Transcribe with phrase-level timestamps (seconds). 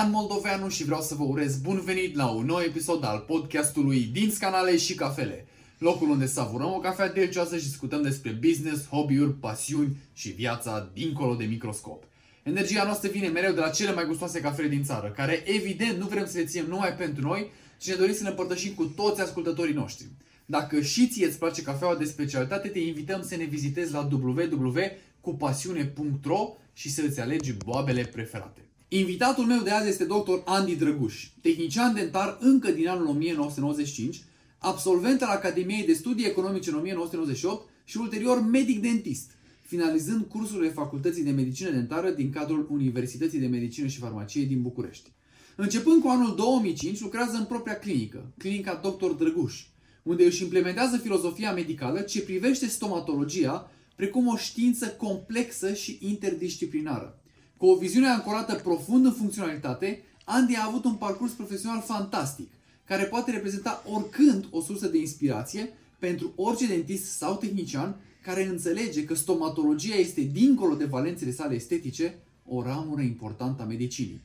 [0.00, 4.00] Dan Moldoveanu și vreau să vă urez bun venit la un nou episod al podcastului
[4.00, 5.46] din Canale și Cafele.
[5.78, 11.34] Locul unde savurăm o cafea delicioasă și discutăm despre business, hobby-uri, pasiuni și viața dincolo
[11.34, 12.04] de microscop.
[12.42, 16.06] Energia noastră vine mereu de la cele mai gustoase cafele din țară, care evident nu
[16.06, 19.20] vrem să le ținem numai pentru noi, ci ne dorim să ne împărtășim cu toți
[19.20, 20.06] ascultătorii noștri.
[20.46, 26.56] Dacă și ție îți place cafeaua de specialitate, te invităm să ne vizitezi la www.cupasiune.ro
[26.72, 28.64] și să îți alegi boabele preferate.
[28.92, 30.38] Invitatul meu de azi este dr.
[30.44, 34.22] Andy Drăguș, tehnician dentar încă din anul 1995,
[34.58, 39.30] absolvent al Academiei de Studii Economice în 1998 și ulterior medic dentist,
[39.62, 45.10] finalizând cursurile Facultății de Medicină Dentară din cadrul Universității de Medicină și Farmacie din București.
[45.56, 49.10] Începând cu anul 2005, lucrează în propria clinică, clinica Dr.
[49.10, 49.64] Drăguș,
[50.02, 57.19] unde își implementează filozofia medicală ce privește stomatologia precum o știință complexă și interdisciplinară.
[57.60, 62.48] Cu o viziune ancorată profund în funcționalitate, Andy a avut un parcurs profesional fantastic,
[62.84, 69.04] care poate reprezenta oricând o sursă de inspirație pentru orice dentist sau tehnician care înțelege
[69.04, 74.20] că stomatologia este, dincolo de valențele sale estetice, o ramură importantă a medicinii.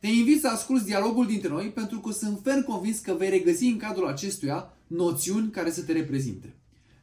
[0.00, 3.64] Te invit să asculți dialogul dintre noi pentru că sunt ferm convins că vei regăsi
[3.64, 6.54] în cadrul acestuia noțiuni care să te reprezinte.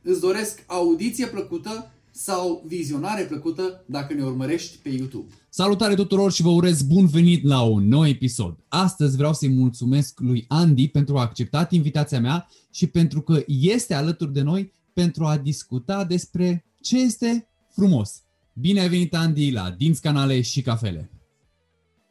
[0.02, 5.34] Îți doresc audiție plăcută sau vizionare plăcută dacă ne urmărești pe YouTube.
[5.50, 8.58] Salutare tuturor și vă urez bun venit la un nou episod.
[8.68, 13.94] Astăzi vreau să-i mulțumesc lui Andy pentru a acceptat invitația mea și pentru că este
[13.94, 18.24] alături de noi pentru a discuta despre ce este frumos.
[18.54, 21.12] Bine ai venit, Andy, la Dinți Canale și Cafele.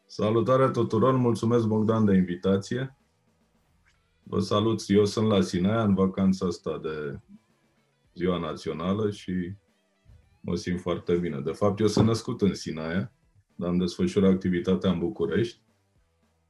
[0.06, 2.96] Salutare tuturor, mulțumesc Bogdan de invitație.
[4.22, 7.20] Vă salut, eu sunt la Sinaia în vacanța asta de
[8.14, 9.32] ziua națională și
[10.46, 11.40] mă simt foarte bine.
[11.40, 13.12] De fapt, eu sunt născut în Sinaia,
[13.54, 15.60] dar am desfășurat activitatea în București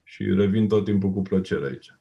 [0.03, 1.99] și revin tot timpul cu plăcere aici.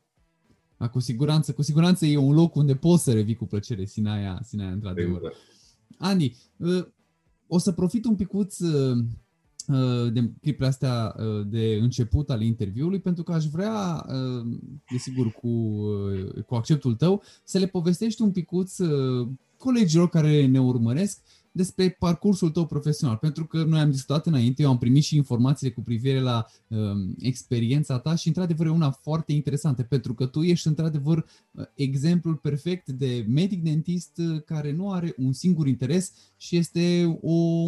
[0.78, 4.40] A, cu siguranță, cu siguranță e un loc unde poți să revii cu plăcere, Sinaia,
[4.44, 5.16] Sinaia într-adevăr.
[5.16, 5.36] Exact.
[5.98, 6.88] Andy, ă,
[7.48, 8.96] o să profit un picuț ă,
[9.70, 11.16] ă, de clipurile astea
[11.48, 14.06] de început al interviului, pentru că aș vrea,
[14.92, 15.80] desigur, cu,
[16.46, 18.78] cu acceptul tău, să le povestești un picuț
[19.58, 21.20] colegilor care ne urmăresc
[21.56, 25.74] despre parcursul tău profesional, pentru că noi am discutat înainte, eu am primit și informațiile
[25.74, 30.42] cu privire la um, experiența ta și într-adevăr e una foarte interesantă, pentru că tu
[30.42, 31.18] ești într-adevăr
[31.52, 37.18] uh, exemplul perfect de medic dentist uh, care nu are un singur interes și este
[37.22, 37.66] o,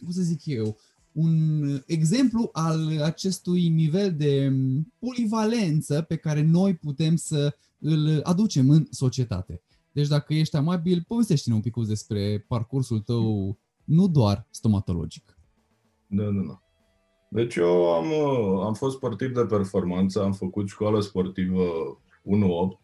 [0.00, 0.78] cum să zic eu,
[1.12, 8.70] un exemplu al acestui nivel de um, polivalență pe care noi putem să îl aducem
[8.70, 9.60] în societate.
[9.96, 15.38] Deci dacă ești amabil, povestește-ne un pic despre parcursul tău, nu doar stomatologic.
[16.06, 16.62] Da, da, da.
[17.28, 18.12] Deci eu am,
[18.60, 21.62] am fost sportiv de performanță, am făcut școală sportivă
[22.74, 22.80] 1-8,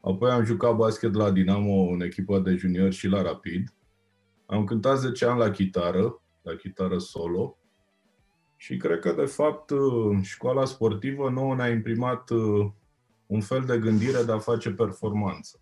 [0.00, 3.74] apoi am jucat basket la Dinamo în echipa de junior și la Rapid.
[4.46, 7.56] Am cântat 10 ani la chitară, la chitară solo.
[8.56, 9.72] Și cred că, de fapt,
[10.20, 12.70] școala sportivă nouă ne-a imprimat uh,
[13.26, 15.56] un fel de gândire de a face performanță.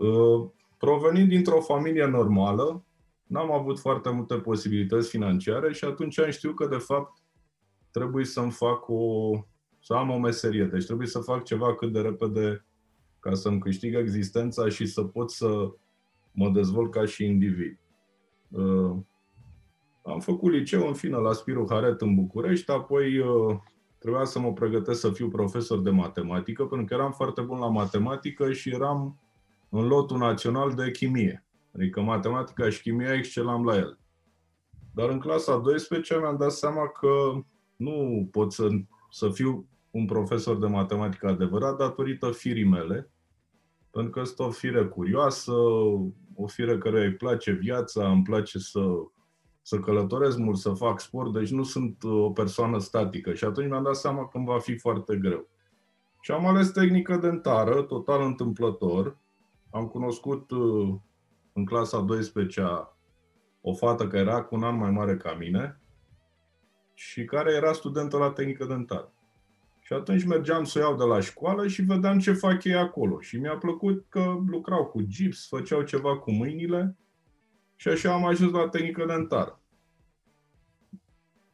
[0.00, 2.84] Uh, provenind dintr-o familie normală,
[3.26, 7.22] n-am avut foarte multe posibilități financiare și atunci am știut că, de fapt,
[7.90, 9.30] trebuie să-mi fac o,
[9.80, 10.64] să am o meserie.
[10.64, 12.64] Deci trebuie să fac ceva cât de repede
[13.18, 15.70] ca să-mi câștig existența și să pot să
[16.32, 17.78] mă dezvolt ca și individ.
[18.48, 18.96] Uh,
[20.02, 23.56] am făcut liceu, în fine, la Spiru Haret în București, apoi uh,
[23.98, 27.68] trebuia să mă pregătesc să fiu profesor de matematică, pentru că eram foarte bun la
[27.68, 29.20] matematică și eram
[29.70, 31.44] în lotul național de chimie.
[31.74, 33.98] Adică matematica și chimia excelam la el.
[34.94, 37.08] Dar în clasa 12 mi-am dat seama că
[37.76, 38.68] nu pot să,
[39.10, 43.10] să fiu un profesor de matematică adevărat datorită firii mele,
[43.90, 45.52] pentru că sunt o fire curioasă,
[46.34, 48.80] o fire care îi place viața, îmi place să,
[49.62, 53.34] să călătoresc mult, să fac sport, deci nu sunt o persoană statică.
[53.34, 55.48] Și atunci mi-am dat seama că îmi va fi foarte greu.
[56.20, 59.18] Și am ales tehnică dentară, total întâmplător,
[59.70, 60.94] am cunoscut uh,
[61.52, 62.96] în clasa 12-a
[63.60, 65.80] o fată care era cu un an mai mare ca mine
[66.94, 69.12] și care era studentă la tehnică dentară.
[69.80, 73.20] Și atunci mergeam să o iau de la școală și vedeam ce fac ei acolo.
[73.20, 76.96] Și mi-a plăcut că lucrau cu gips, făceau ceva cu mâinile
[77.76, 79.60] și așa am ajuns la tehnică dentară.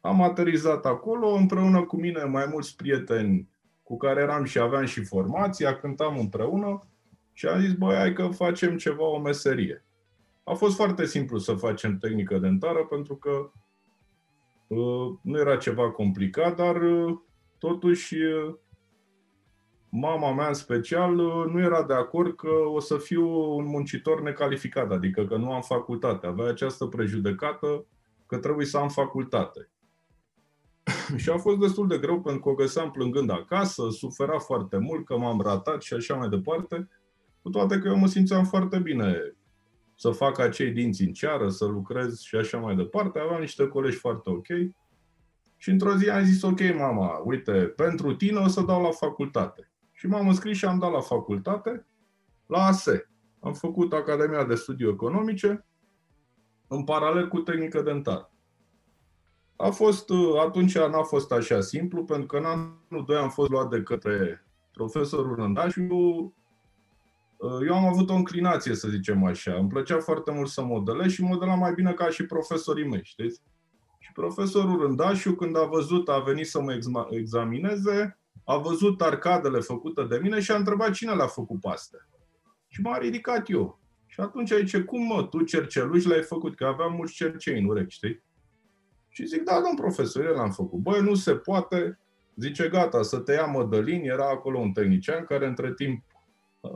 [0.01, 3.49] Am aterizat acolo împreună cu mine mai mulți prieteni
[3.83, 6.79] cu care eram și aveam și formația, cântam împreună
[7.37, 9.85] și am zis, băi, hai că facem ceva, o meserie.
[10.43, 13.51] A fost foarte simplu să facem tehnică dentară pentru că
[14.67, 17.17] uh, nu era ceva complicat, dar uh,
[17.57, 18.15] totuși
[19.89, 21.15] mama mea în special
[21.51, 25.61] nu era de acord că o să fiu un muncitor necalificat, adică că nu am
[25.61, 26.27] facultate.
[26.27, 27.85] Avea această prejudecată
[28.25, 29.69] că trebuie să am facultate.
[31.21, 35.05] și a fost destul de greu pentru că o găseam plângând acasă, sufera foarte mult
[35.05, 36.87] că m-am ratat și așa mai departe,
[37.47, 39.35] cu toate că eu mă simțeam foarte bine
[39.95, 43.19] să fac acei dinți în ceară, să lucrez și așa mai departe.
[43.19, 44.45] Aveam niște colegi foarte ok.
[45.57, 49.71] Și într-o zi am zis, ok, mama, uite, pentru tine o să dau la facultate.
[49.91, 51.87] Și m-am înscris și am dat la facultate,
[52.45, 53.09] la ASE.
[53.39, 55.65] Am făcut Academia de Studii Economice,
[56.67, 58.31] în paralel cu tehnică dentară.
[59.55, 60.09] A fost,
[60.45, 64.45] atunci n-a fost așa simplu, pentru că în anul 2 am fost luat de către
[64.71, 66.36] profesorul Rândașu.
[67.67, 69.53] Eu am avut o înclinație, să zicem așa.
[69.53, 73.41] Îmi plăcea foarte mult să modelez și modelam mai bine ca și profesorii mei, știți?
[73.99, 80.03] Și profesorul Rândașu, când a văzut, a venit să mă examineze, a văzut arcadele făcute
[80.03, 81.99] de mine și a întrebat cine le-a făcut pe astea.
[82.67, 83.79] Și m-a ridicat eu.
[84.05, 86.55] Și atunci zice, cum mă, tu cerceluși l-ai făcut?
[86.55, 88.23] Că aveam mulți cercei în urechi, știi?
[89.09, 90.79] Și zic, da, domn profesor, eu l-am făcut.
[90.79, 91.99] Băi, nu se poate.
[92.35, 94.01] Zice, gata, să te ia Mădălin.
[94.03, 96.03] Era acolo un tehnician care între timp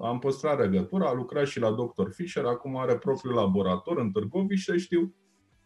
[0.02, 2.10] am păstrat legătura, a lucrat și la Dr.
[2.10, 5.16] Fischer, acum are propriul laborator în Târgoviște, știu.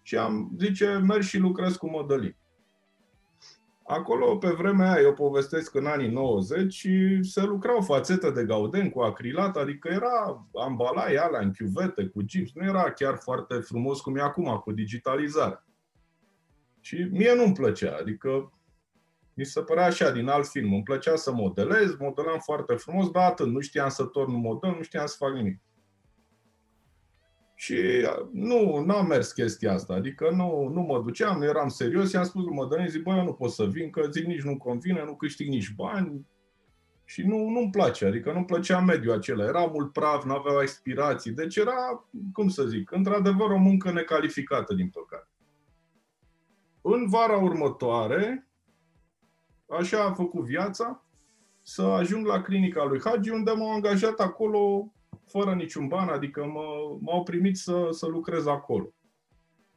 [0.02, 2.36] Și am, zice, merg și lucrez cu Mădălin.
[3.88, 8.90] Acolo, pe vremea aia, eu povestesc în anii 90 și se lucrau fațete de gauden
[8.90, 12.52] cu acrilat, adică era ambalai alea în chiuvete cu gips.
[12.54, 15.66] Nu era chiar foarte frumos cum e acum cu digitalizarea.
[16.80, 18.55] Și mie nu-mi plăcea, adică
[19.36, 20.74] mi se părea așa, din alt film.
[20.74, 23.48] Îmi plăcea să modelez, modelam foarte frumos, dar atât.
[23.48, 25.60] Nu știam să torn un model, nu știam să fac nimic.
[27.56, 27.78] Și
[28.32, 32.44] nu, n-a mers chestia asta, adică nu, nu mă duceam, nu eram serios, i-am spus
[32.44, 35.16] lui Mădălin, zic, băi, eu nu pot să vin, că zic nici nu convine, nu
[35.16, 36.28] câștig nici bani
[37.06, 41.32] și nu, nu-mi place, adică nu-mi plăcea mediul acela, era mult praf, nu avea aspirații,
[41.32, 45.28] deci era, cum să zic, într-adevăr o muncă necalificată, din păcate.
[46.82, 48.48] În vara următoare,
[49.70, 51.06] așa a făcut viața,
[51.62, 54.92] să ajung la clinica lui Hagi, unde m-au angajat acolo
[55.28, 58.94] fără niciun ban, adică mă, m-au primit să, să lucrez acolo.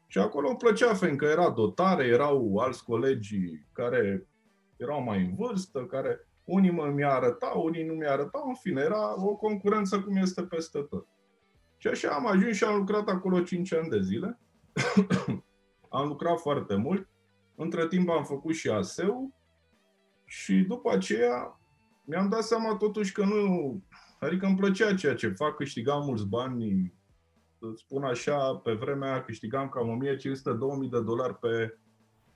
[0.06, 3.38] Și acolo îmi plăcea, fiindcă era dotare, erau alți colegi
[3.72, 4.28] care
[4.76, 8.80] erau mai în vârstă, care unii mă mi arătau, unii nu mi arătau, în fine,
[8.80, 11.06] era o concurență cum este peste tot.
[11.76, 14.38] Și așa am ajuns și am lucrat acolo 5 ani de zile.
[15.98, 17.08] am lucrat foarte mult.
[17.54, 19.37] Între timp am făcut și ASEU
[20.28, 21.60] și după aceea
[22.04, 23.82] mi-am dat seama totuși că nu
[24.20, 26.92] Adică îmi plăcea ceea ce fac, câștigam mulți bani,
[27.58, 30.00] să spun așa, pe vremea aia câștigam cam
[30.86, 31.78] 1500-2000 de dolari pe,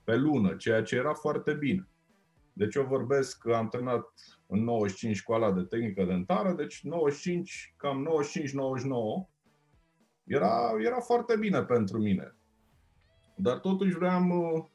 [0.04, 1.88] pe lună, ceea ce era foarte bine.
[2.52, 4.12] Deci eu vorbesc că am terminat
[4.46, 8.08] în 95 școala de tehnică dentară, deci 95, cam
[9.26, 9.30] 95-99,
[10.24, 12.36] era, era foarte bine pentru mine.
[13.36, 14.70] Dar totuși vreau,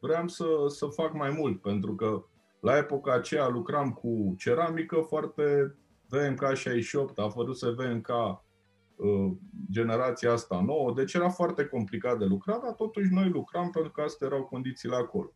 [0.00, 2.24] vreau să, să fac mai mult, pentru că
[2.64, 5.74] la epoca aceea lucram cu ceramică foarte
[6.08, 9.32] VMK 68, a apărut să VMK uh,
[9.70, 14.00] generația asta nouă, deci era foarte complicat de lucrat, dar totuși noi lucram pentru că
[14.00, 15.32] astea erau condițiile acolo.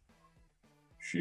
[0.96, 1.18] Și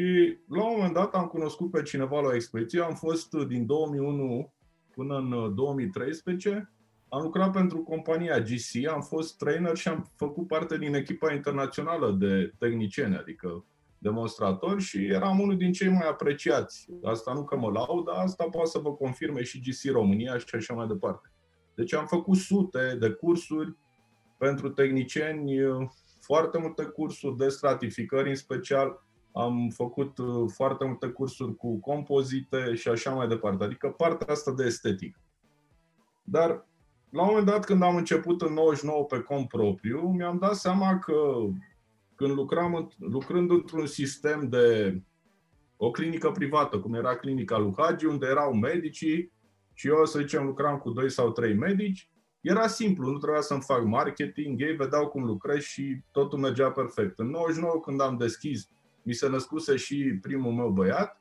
[0.48, 4.52] la un moment dat am cunoscut pe cineva la o expediție, am fost din 2001
[4.94, 6.62] până în 2013, uh,
[7.08, 12.16] am lucrat pentru compania GC, am fost trainer și am făcut parte din echipa internațională
[12.18, 13.64] de tehnicieni, adică
[13.98, 16.86] demonstratori și eram unul din cei mai apreciați.
[17.02, 20.54] Asta nu că mă laud, dar asta poate să vă confirme și GC România și
[20.54, 21.32] așa mai departe.
[21.74, 23.76] Deci am făcut sute de cursuri
[24.38, 25.54] pentru tehnicieni,
[26.20, 32.74] foarte multe cursuri de stratificări în special, am făcut uh, foarte multe cursuri cu compozite
[32.74, 35.20] și așa mai departe, adică partea asta de estetic.
[36.22, 36.66] Dar
[37.10, 40.98] la un moment dat, când am început în 99 pe cont propriu, mi-am dat seama
[40.98, 41.14] că
[42.18, 45.00] când lucram, lucrând într-un sistem de
[45.76, 49.32] o clinică privată, cum era clinica lui Hagi, unde erau medicii
[49.74, 52.10] și eu, să zicem, lucram cu doi sau trei medici,
[52.40, 57.18] era simplu, nu trebuia să-mi fac marketing, ei vedeau cum lucrez și totul mergea perfect.
[57.18, 58.68] În 99, când am deschis,
[59.02, 61.20] mi se născuse și primul meu băiat,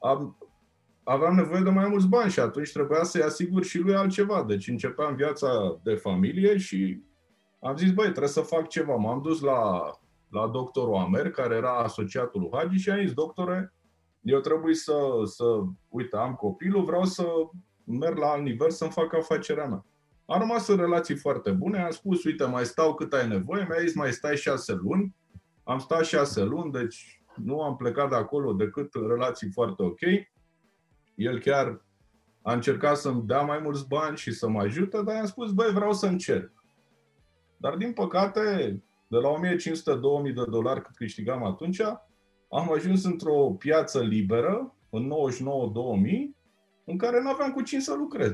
[0.00, 0.38] am,
[1.04, 4.44] aveam nevoie de mai mulți bani și atunci trebuia să-i asigur și lui altceva.
[4.44, 7.00] Deci începeam viața de familie și
[7.66, 8.94] am zis, băi, trebuie să fac ceva.
[8.94, 9.90] M-am dus la,
[10.28, 13.74] la doctorul Amer, care era asociatul lui Hagi și am zis, doctore,
[14.20, 14.94] eu trebuie să,
[15.24, 15.44] să,
[15.88, 17.26] uite, am copilul, vreau să
[17.84, 19.84] merg la alt nivel să-mi fac afacerea mea.
[20.26, 23.80] Am rămas în relații foarte bune, am spus, uite, mai stau cât ai nevoie, mi-a
[23.80, 25.14] zis, mai stai șase luni.
[25.64, 30.00] Am stat șase luni, deci nu am plecat de acolo decât în relații foarte ok.
[31.14, 31.84] El chiar
[32.42, 35.72] a încercat să-mi dea mai mulți bani și să mă ajute, dar i-am spus, băi,
[35.72, 36.55] vreau să încerc.
[37.66, 38.42] Dar din păcate,
[39.08, 41.80] de la 1500-2000 de dolari cât câștigam atunci,
[42.50, 45.10] am ajuns într-o piață liberă, în 99-2000,
[46.84, 48.32] în care nu aveam cu cine să lucrez.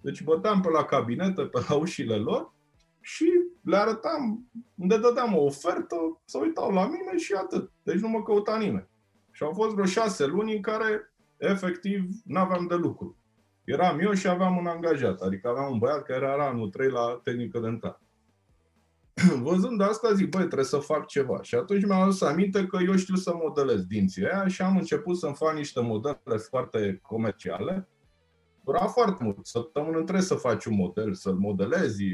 [0.00, 2.52] Deci băteam pe la cabinete, pe la ușile lor
[3.00, 3.24] și
[3.62, 7.70] le arătam, unde dădeam o ofertă, să uitau la mine și atât.
[7.82, 8.88] Deci nu mă căuta nimeni.
[9.32, 13.16] Și au fost vreo șase luni în care, efectiv, nu aveam de lucru.
[13.64, 17.20] Eram eu și aveam un angajat, adică aveam un băiat care era anul 3 la
[17.22, 18.00] tehnică dentară.
[19.42, 21.42] Văzând asta, zic, băi, trebuie să fac ceva.
[21.42, 25.16] Și atunci mi-am adus aminte că eu știu să modelez dinții aia și am început
[25.16, 27.88] să-mi fac niște modele foarte comerciale.
[28.64, 32.04] Dura foarte mult, săptămână întreg să faci un model, să-l modelezi,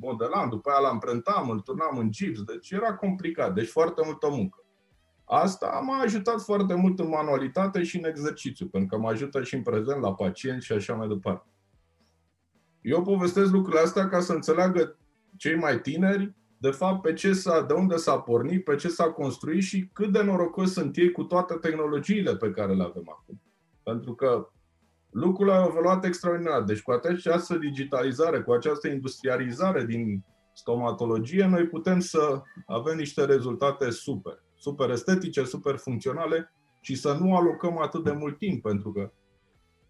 [0.00, 4.64] modelam, după aia l-amprentam, îl turnam în gips, deci era complicat, deci foarte multă muncă.
[5.24, 9.54] Asta m-a ajutat foarte mult în manualitate și în exercițiu, pentru că mă ajută și
[9.54, 11.46] în prezent la pacienți și așa mai departe.
[12.80, 14.96] Eu povestesc lucrurile astea ca să înțeleagă
[15.36, 19.10] cei mai tineri, de fapt, pe ce s-a, de unde s-a pornit, pe ce s-a
[19.10, 23.42] construit și cât de norocos sunt ei cu toate tehnologiile pe care le avem acum.
[23.82, 24.48] Pentru că
[25.10, 26.62] lucrurile au evoluat extraordinar.
[26.62, 33.90] Deci cu această digitalizare, cu această industrializare din stomatologie, noi putem să avem niște rezultate
[33.90, 39.12] super, super estetice, super funcționale și să nu alocăm atât de mult timp, pentru că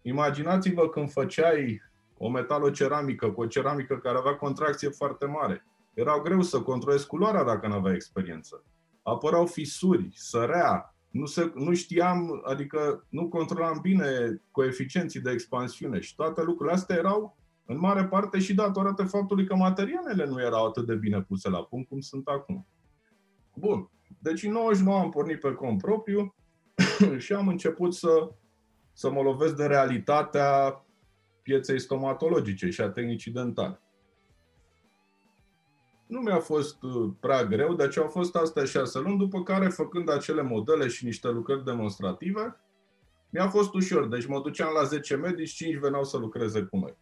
[0.01, 1.81] imaginați-vă când făceai
[2.23, 5.65] o metaloceramică cu o ceramică care avea contracție foarte mare.
[5.93, 8.63] Era greu să controlezi culoarea dacă nu avea experiență.
[9.01, 16.15] Apărau fisuri, sărea, nu, se, nu știam, adică nu controlam bine coeficienții de expansiune și
[16.15, 20.85] toate lucrurile astea erau în mare parte și datorate faptului că materialele nu erau atât
[20.85, 22.67] de bine puse la punct cum sunt acum.
[23.55, 23.89] Bun.
[24.19, 26.35] Deci în 99 am pornit pe cont propriu
[27.17, 28.31] și am început să,
[28.93, 30.83] să mă lovesc de realitatea
[31.43, 33.81] pieței stomatologice și a tehnicii dentale.
[36.07, 40.09] Nu mi-a fost uh, prea greu, deci au fost astea șase luni, după care, făcând
[40.09, 42.57] acele modele și niște lucrări demonstrative,
[43.29, 44.07] mi-a fost ușor.
[44.07, 46.97] Deci mă duceam la 10 medici, 5 veneau să lucreze cu noi.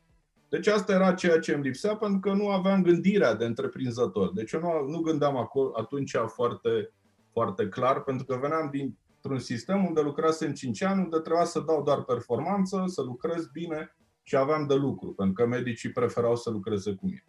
[0.49, 4.33] Deci asta era ceea ce îmi lipsea, pentru că nu aveam gândirea de întreprinzător.
[4.33, 6.91] Deci eu nu, nu gândeam acolo, atunci foarte,
[7.31, 11.83] foarte clar, pentru că veneam dintr-un sistem unde lucrasem 5 ani, unde trebuia să dau
[11.83, 13.95] doar performanță, să lucrez bine
[14.31, 17.25] și aveam de lucru, pentru că medicii preferau să lucreze cu mine.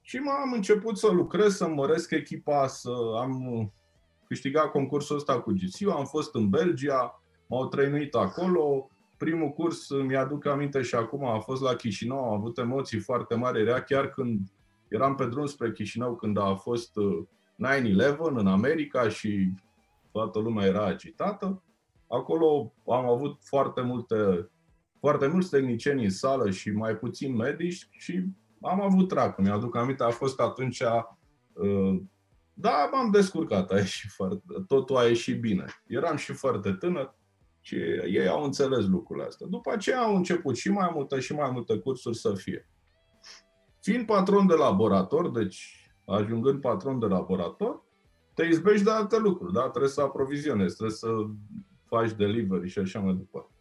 [0.00, 3.72] Și m-am început să lucrez, să măresc echipa, să am
[4.26, 10.46] câștigat concursul ăsta cu GCU, am fost în Belgia, m-au trăinuit acolo, primul curs, mi-aduc
[10.46, 14.40] aminte și acum, a fost la Chișinău, am avut emoții foarte mari, era chiar când
[14.88, 16.98] eram pe drum spre Chișinău, când a fost 9-11
[18.18, 19.52] uh, în America și
[20.12, 21.62] toată lumea era agitată.
[22.08, 24.48] Acolo am avut foarte multe
[25.00, 28.24] foarte mulți tehnicieni în sală și mai puțin medici și
[28.60, 29.38] am avut trac.
[29.38, 30.80] Mi-aduc aminte, a fost atunci,
[31.52, 32.00] uh,
[32.54, 35.64] da, m-am descurcat, a ieșit foarte, totul a ieșit bine.
[35.86, 37.16] Eram și foarte tânăr
[37.60, 39.46] și ei au înțeles lucrurile astea.
[39.46, 42.68] După aceea au început și mai multe și mai multe cursuri să fie.
[43.80, 47.84] Fiind patron de laborator, deci ajungând patron de laborator,
[48.34, 49.68] te izbești de alte lucruri, da?
[49.68, 51.08] Trebuie să aprovizionezi, trebuie să
[51.84, 53.52] faci delivery și așa mai departe.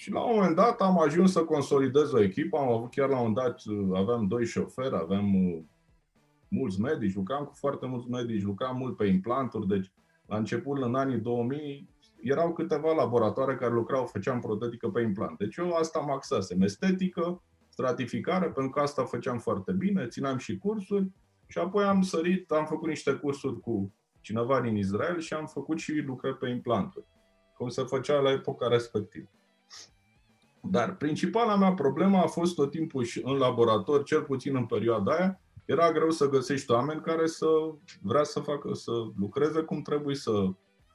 [0.00, 3.20] Și la un moment dat am ajuns să consolidez o echipă, am avut chiar la
[3.20, 3.62] un moment dat,
[3.94, 5.62] aveam doi șoferi, aveam uh,
[6.48, 9.92] mulți medici, lucram cu foarte mulți medici, lucram mult pe implanturi, deci
[10.26, 11.88] la început, în anii 2000,
[12.20, 15.38] erau câteva laboratoare care lucrau, făceam protetică pe implant.
[15.38, 20.58] Deci eu asta mă axasem, estetică, stratificare, pentru că asta făceam foarte bine, țineam și
[20.58, 21.10] cursuri
[21.46, 25.78] și apoi am sărit, am făcut niște cursuri cu cineva din Israel și am făcut
[25.78, 27.06] și lucrări pe implanturi,
[27.56, 29.30] cum se făcea la epoca respectivă.
[30.62, 35.12] Dar principala mea problemă a fost tot timpul și în laborator, cel puțin în perioada
[35.12, 37.46] aia, era greu să găsești oameni care să
[38.00, 40.46] vrea să facă, să lucreze cum trebuie, să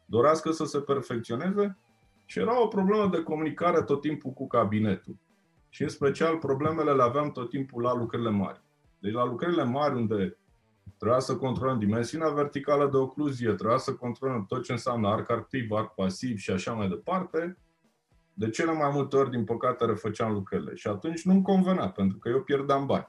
[0.06, 1.78] dorească să se perfecționeze
[2.26, 5.18] și era o problemă de comunicare tot timpul cu cabinetul.
[5.70, 8.62] Și în special problemele le aveam tot timpul la lucrările mari.
[9.00, 10.38] Deci la lucrările mari unde
[10.98, 15.72] trebuia să controlăm dimensiunea verticală de ocluzie, trebuia să controlăm tot ce înseamnă arc activ,
[15.72, 17.58] arc pasiv și așa mai departe,
[18.38, 20.76] de cele mai multe ori, din păcate, refăceam lucrările.
[20.76, 23.08] Și atunci nu-mi convenea, pentru că eu pierdeam bani.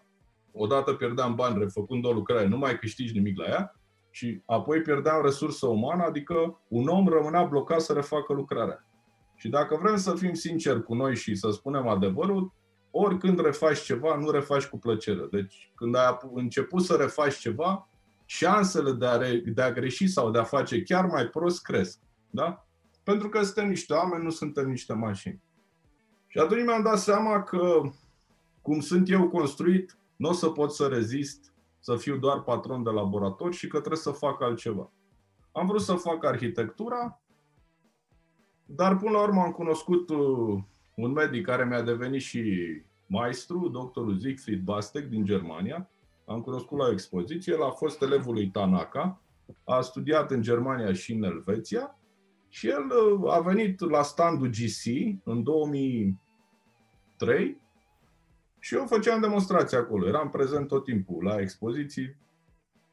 [0.52, 3.80] Odată pierdeam bani refăcând o lucrare, nu mai câștigi nimic la ea,
[4.10, 8.86] și apoi pierdeam resursă umană, adică un om rămânea blocat să refacă lucrarea.
[9.34, 12.52] Și dacă vrem să fim sinceri cu noi și să spunem adevărul,
[12.90, 15.26] oricând refaci ceva, nu refaci cu plăcere.
[15.30, 17.88] Deci când ai început să refaci ceva,
[18.24, 21.98] șansele de a, re, de a greși sau de a face chiar mai prost cresc.
[22.30, 22.65] Da?
[23.06, 25.42] Pentru că suntem niște oameni, nu suntem niște mașini.
[26.26, 27.80] Și atunci mi-am dat seama că,
[28.62, 32.90] cum sunt eu construit, nu o să pot să rezist, să fiu doar patron de
[32.90, 34.90] laborator și că trebuie să fac altceva.
[35.52, 37.20] Am vrut să fac arhitectura,
[38.64, 40.62] dar până la urmă am cunoscut uh,
[40.94, 42.42] un medic care mi-a devenit și
[43.06, 45.90] maestru, doctorul Siegfried Bastek din Germania.
[46.24, 49.20] Am cunoscut la o expoziție, el a fost elevul lui Tanaka,
[49.64, 51.98] a studiat în Germania și în Elveția
[52.48, 52.90] și el
[53.22, 54.84] uh, a venit la standul GC
[55.24, 57.60] în 2003
[58.58, 60.06] și eu făceam demonstrații acolo.
[60.06, 62.16] Eram prezent tot timpul la expoziții,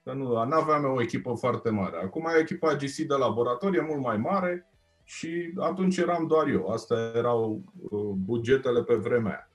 [0.03, 1.97] că nu aveam o echipă foarte mare.
[1.97, 4.67] Acum e echipa GC de laborator, e mult mai mare
[5.03, 6.67] și atunci eram doar eu.
[6.67, 9.49] Astea erau uh, bugetele pe vremea aia.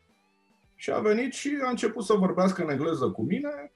[0.75, 3.73] Și a venit și a început să vorbească în engleză cu mine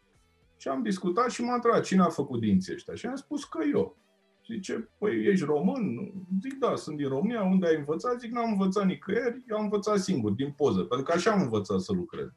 [0.57, 2.95] și am discutat și m-a întrebat cine a făcut dinții ăștia.
[2.95, 3.97] Și am spus că eu.
[4.47, 6.13] Zice, păi ești român?
[6.43, 8.21] Zic, da, sunt din România, unde ai învățat?
[8.21, 11.81] Zic, n-am învățat nicăieri, eu am învățat singur, din poză, pentru că așa am învățat
[11.81, 12.29] să lucrez.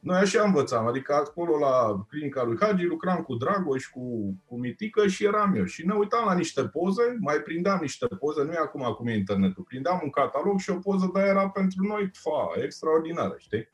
[0.00, 5.06] Noi așa învățam, adică acolo la clinica lui Hagi lucram cu Dragoș, cu, cu Mitică
[5.06, 5.64] și eram eu.
[5.64, 9.16] Și ne uitam la niște poze, mai prindeam niște poze, nu e acum acum e
[9.16, 13.68] internetul, prindeam un catalog și o poză de era pentru noi, fa, extraordinară, știi?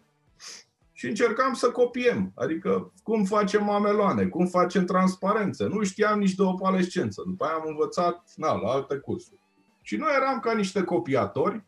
[0.96, 5.66] Și încercam să copiem, adică cum facem mameloane, cum facem transparență.
[5.66, 7.22] Nu știam nici de opalescență.
[7.26, 9.40] După aia am învățat na, la alte cursuri.
[9.82, 11.64] Și noi eram ca niște copiatori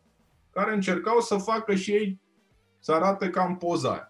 [0.51, 2.21] care încercau să facă și ei
[2.79, 4.09] să arate cam poza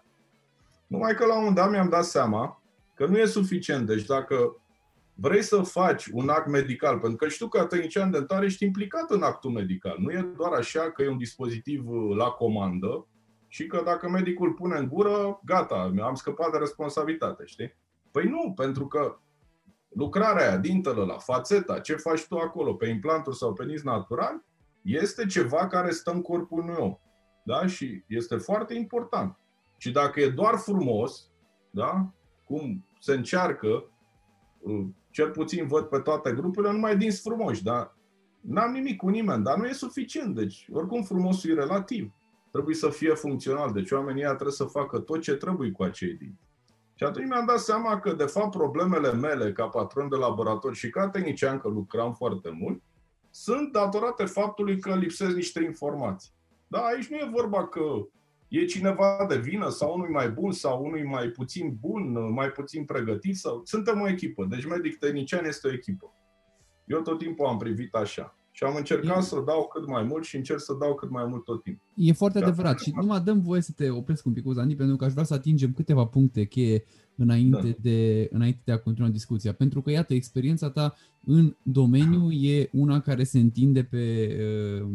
[0.90, 2.62] numai că la un moment dat mi-am dat seama
[2.94, 3.86] că nu e suficient.
[3.86, 4.56] Deci dacă
[5.14, 9.22] vrei să faci un act medical, pentru că știu că tehnician dentar ești implicat în
[9.22, 9.96] actul medical.
[9.98, 13.06] Nu e doar așa că e un dispozitiv uh, la comandă
[13.52, 17.74] și că dacă medicul pune în gură, gata, am scăpat de responsabilitate, știi?
[18.10, 19.18] Păi nu, pentru că
[19.88, 24.44] lucrarea aia, dintelă la fațeta, ce faci tu acolo, pe implanturi sau pe nis natural,
[24.82, 27.00] este ceva care stă în corpul meu.
[27.44, 27.66] Da?
[27.66, 29.38] Și este foarte important.
[29.76, 31.30] Și dacă e doar frumos,
[31.70, 32.12] da?
[32.44, 33.90] cum se încearcă,
[34.58, 37.96] uh, cel puțin văd pe toate grupurile, numai din frumoși, dar
[38.40, 40.34] n-am nimic cu nimeni, dar nu e suficient.
[40.34, 42.12] Deci, oricum, frumosul e relativ.
[42.52, 43.72] Trebuie să fie funcțional.
[43.72, 46.48] Deci, oamenii trebuie să facă tot ce trebuie cu acei dinți.
[46.94, 50.90] Și atunci mi-am dat seama că, de fapt, problemele mele ca patron de laborator și
[50.90, 52.82] ca tehnician, că lucram foarte mult,
[53.30, 56.32] sunt datorate faptului că lipsesc niște informații.
[56.66, 57.82] Da, aici nu e vorba că
[58.48, 62.84] e cineva de vină sau unul mai bun sau unul mai puțin bun, mai puțin
[62.84, 63.36] pregătit.
[63.36, 66.14] sau Suntem o echipă, deci medic tehnician este o echipă.
[66.84, 68.36] Eu tot timpul am privit așa.
[68.60, 69.26] Și am încercat e...
[69.26, 71.82] să dau cât mai mult și încerc să dau cât mai mult tot timpul.
[71.94, 72.78] E foarte și adevărat.
[72.80, 75.34] Și numai dăm voie să te opresc un pic, Zani, pentru că aș vrea să
[75.34, 76.84] atingem câteva puncte cheie
[77.16, 77.74] înainte, da.
[77.80, 79.52] de, înainte de a continua discuția.
[79.52, 80.94] Pentru că, iată, experiența ta
[81.26, 84.36] în domeniu e una care se întinde pe,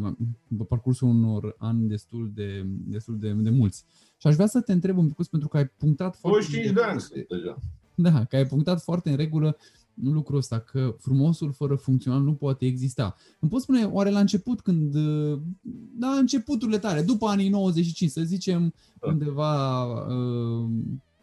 [0.05, 0.11] uh,
[0.57, 3.85] pe parcursul unor ani destul de, destul de, de mulți.
[4.17, 6.47] Și aș vrea să te întreb un pic, pentru că ai punctat foarte...
[6.51, 7.57] 25 de ani deja.
[7.95, 9.57] Da, că ai punctat foarte în regulă
[10.03, 13.15] lucrul ăsta, că frumosul fără funcțional nu poate exista.
[13.39, 14.95] Îmi poți spune, oare la început, când,
[15.97, 19.07] da, începuturile tale, după anii 95, să zicem, da.
[19.07, 20.69] undeva uh,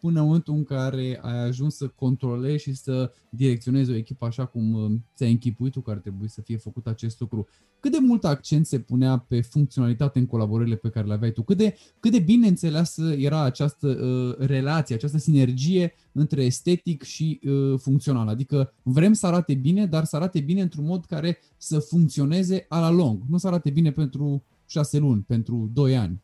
[0.02, 4.44] până în momentul în care ai ajuns să controlezi și să direcționezi o echipă așa
[4.44, 7.46] cum uh, ți-ai închipuit tu că ar trebui să fie făcut acest lucru.
[7.80, 11.42] Cât de mult accent se punea pe funcționalitate în colaborările pe care le aveai tu?
[11.42, 17.40] Cât de, cât de bine înțeleasă era această uh, relație, această sinergie între estetic și
[17.44, 18.28] uh, funcțional?
[18.28, 22.80] Adică vrem să arate bine, dar să arate bine într-un mod care să funcționeze a
[22.80, 23.22] la lung.
[23.28, 26.22] Nu să arate bine pentru șase luni, pentru doi ani.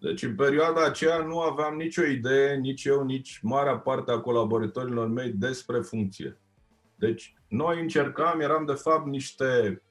[0.00, 5.08] Deci în perioada aceea nu aveam nicio idee, nici eu, nici marea parte a colaboratorilor
[5.08, 6.38] mei despre funcție.
[6.94, 9.82] Deci noi încercam, eram de fapt niște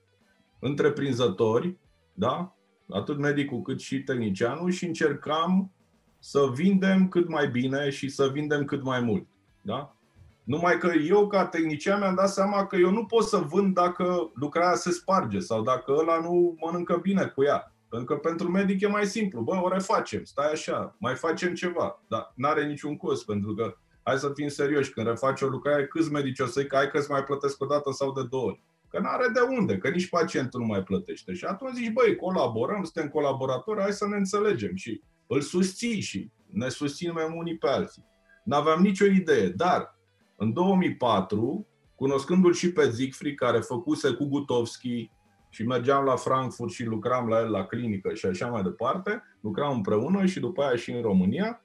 [0.59, 1.77] întreprinzători,
[2.13, 2.55] da?
[2.89, 5.71] atât medicul cât și tehnicianul și încercam
[6.19, 9.27] să vindem cât mai bine și să vindem cât mai mult.
[9.61, 9.95] Da?
[10.43, 14.31] Numai că eu, ca tehnician, mi-am dat seama că eu nu pot să vând dacă
[14.33, 17.75] lucrarea se sparge sau dacă ăla nu mănâncă bine cu ea.
[17.89, 19.41] Pentru că pentru medic e mai simplu.
[19.41, 22.03] Bă, o refacem, stai așa, mai facem ceva.
[22.07, 25.87] Dar nu are niciun cost, pentru că, hai să fim serioși, când refaci o lucrare,
[25.87, 28.63] câți medici o să-i că ai că mai plătesc o dată sau de două ori?
[28.89, 31.33] Că nu are de unde, că nici pacientul nu mai plătește.
[31.33, 34.75] Și atunci zici, băi, colaborăm, suntem colaboratori, hai să ne înțelegem.
[34.75, 38.05] Și îl susții și ne susținem unii pe alții.
[38.43, 39.95] N-aveam nicio idee, dar
[40.35, 45.11] în 2004, cunoscându-l și pe Siegfried, care făcuse cu Gutovski,
[45.49, 49.75] și mergeam la Frankfurt și lucram la el la clinică și așa mai departe, lucram
[49.75, 51.61] împreună și după aia și în România.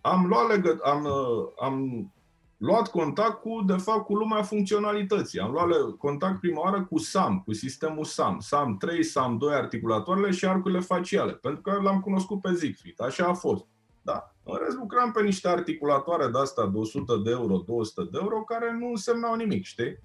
[0.00, 1.06] Am luat legă, am,
[1.60, 2.06] am
[2.60, 5.40] luat contact cu, de fapt, cu lumea funcționalității.
[5.40, 8.38] Am luat contact prima oară cu SAM, cu sistemul SAM.
[8.38, 13.00] SAM 3, SAM 2, articulatoarele și arcurile faciale, pentru că l-am cunoscut pe Siegfried.
[13.00, 13.66] Așa a fost.
[14.02, 14.34] Da.
[14.44, 18.40] În rest, lucram pe niște articulatoare de asta de 100 de euro, 200 de euro,
[18.40, 19.98] care nu însemnau nimic, știi?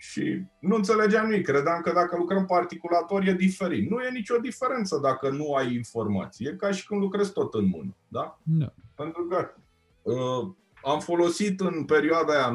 [0.00, 1.46] Și nu înțelegeam nimic.
[1.46, 3.90] Credeam că dacă lucrăm pe articulator e diferit.
[3.90, 6.46] Nu e nicio diferență dacă nu ai informații.
[6.46, 7.96] E ca și când lucrezi tot în mână.
[8.08, 8.38] Da?
[8.42, 8.72] Da.
[8.94, 9.54] Pentru că
[10.02, 10.52] uh,
[10.84, 12.54] am folosit în perioada aia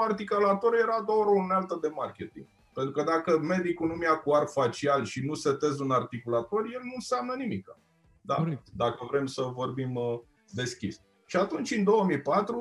[0.00, 2.46] articulator era doar o unealtă de marketing.
[2.74, 6.80] Pentru că dacă medicul nu mi-a cu ar facial și nu setez un articulator, el
[6.84, 7.76] nu înseamnă nimic.
[8.20, 8.34] Da?
[8.34, 8.66] Corect.
[8.76, 10.18] Dacă vrem să vorbim uh,
[10.50, 11.00] deschis.
[11.26, 12.54] Și atunci, în 2004,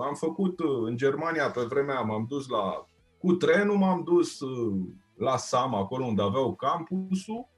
[0.00, 2.88] am făcut uh, în Germania, pe vremea m-am dus la
[3.18, 4.76] cu trenul, m-am dus uh,
[5.16, 7.48] la SAM, acolo unde aveau campusul.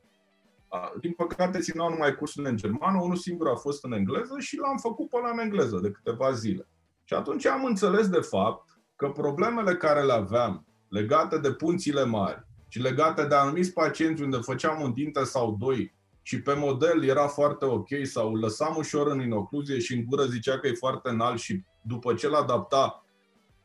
[1.00, 4.76] Din păcate, țineau numai cursurile în germană, unul singur a fost în engleză și l-am
[4.76, 6.68] făcut pe la în engleză de câteva zile.
[7.04, 12.46] Și atunci am înțeles, de fapt, că problemele care le aveam legate de punțile mari
[12.68, 17.26] și legate de anumiți pacienți unde făceam un dinte sau doi și pe model era
[17.26, 21.08] foarte ok sau îl lăsam ușor în inocluzie și în gură zicea că e foarte
[21.08, 23.04] înalt și după ce l-adapta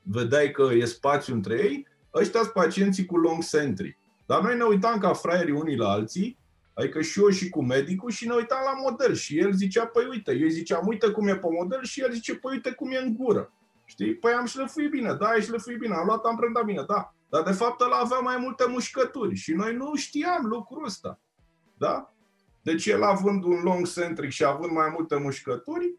[0.06, 3.98] vedeai că e spațiu între ei, ăștia sunt pacienții cu long sentry.
[4.26, 6.38] Dar noi ne uitam ca fraierii unii la alții,
[6.74, 10.06] adică și eu și cu medicul și ne uitam la model și el zicea, păi
[10.10, 12.98] uite, eu ziceam, uite cum e pe model și el zice, păi uite cum e
[12.98, 13.54] în gură.
[13.86, 14.16] Știi?
[14.16, 17.14] Păi am șlefuit bine, da, ai șlefuit bine, am luat amprenta bine, da.
[17.30, 21.20] Dar de fapt el avea mai multe mușcături și noi nu știam lucrul ăsta.
[21.78, 22.14] Da?
[22.62, 25.96] Deci el având un long centric și având mai multe mușcături,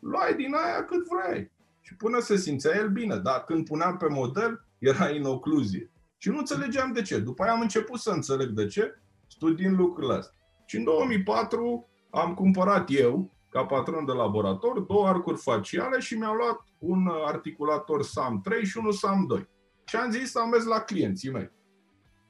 [0.00, 1.52] luai din aia cât vrei.
[1.86, 5.90] Și până se simțea el bine, dar când puneam pe model, era în ocluzie.
[6.16, 7.18] Și nu înțelegeam de ce.
[7.18, 8.94] După aia am început să înțeleg de ce,
[9.26, 10.38] studiind lucrurile astea.
[10.66, 16.36] Și în 2004 am cumpărat eu, ca patron de laborator, două arcuri faciale și mi-am
[16.36, 19.48] luat un articulator SAM 3 și unul SAM 2.
[19.84, 21.50] Și am zis să am mers la clienții mei.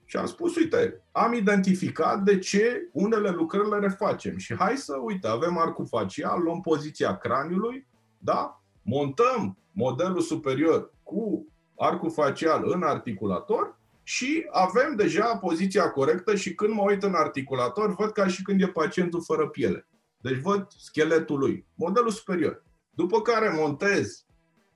[0.05, 4.97] Și am spus, uite, am identificat de ce unele lucrări le refacem și hai să,
[5.03, 7.87] uite, avem arcul facial, luăm poziția craniului,
[8.19, 8.64] da?
[8.85, 16.75] Montăm modelul superior cu arcul facial în articulator și avem deja poziția corectă și când
[16.75, 19.87] mă uit în articulator, văd ca și când e pacientul fără piele.
[20.21, 22.65] Deci văd scheletul lui, modelul superior.
[22.91, 24.27] După care montez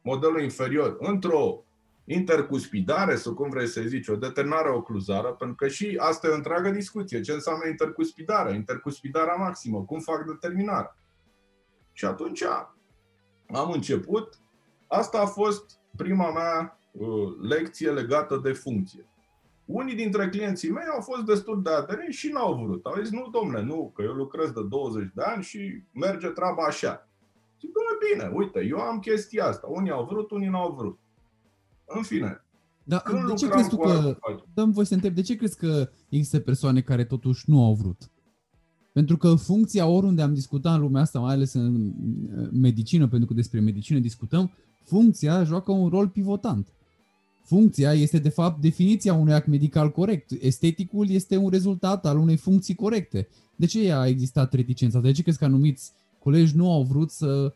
[0.03, 1.63] modelul inferior într-o
[2.05, 6.35] intercuspidare, sau cum vrei să zici, o determinare ocluzară, pentru că și asta e o
[6.35, 7.21] întreagă discuție.
[7.21, 8.55] Ce înseamnă intercuspidarea?
[8.55, 9.85] Intercuspidarea maximă.
[9.85, 10.97] Cum fac determinarea?
[11.93, 12.43] Și atunci
[13.53, 14.39] am început.
[14.87, 19.07] Asta a fost prima mea uh, lecție legată de funcție.
[19.65, 22.85] Unii dintre clienții mei au fost destul de aderi și n-au vrut.
[22.87, 26.63] Au zis, nu, domnule, nu, că eu lucrez de 20 de ani și merge treaba
[26.63, 27.09] așa.
[27.61, 29.67] Zic, domnule, bine, uite, eu am chestia asta.
[29.67, 30.99] Unii au vrut, unii n-au vrut.
[31.87, 32.43] În fine,
[32.89, 34.17] da, de ce crezi tu că,
[34.55, 38.11] dăm voi să întreb, de ce crezi că există persoane care totuși nu au vrut?
[38.99, 41.93] Pentru că funcția oriunde am discutat în lumea asta, mai ales în
[42.53, 44.51] medicină, pentru că despre medicină discutăm,
[44.85, 46.67] funcția joacă un rol pivotant.
[47.45, 50.31] Funcția este de fapt definiția unui act medical corect.
[50.41, 53.29] Esteticul este un rezultat al unei funcții corecte.
[53.57, 55.01] De ce a existat reticența?
[55.01, 55.91] De ce crezi că anumiți
[56.23, 57.53] colegi nu au vrut să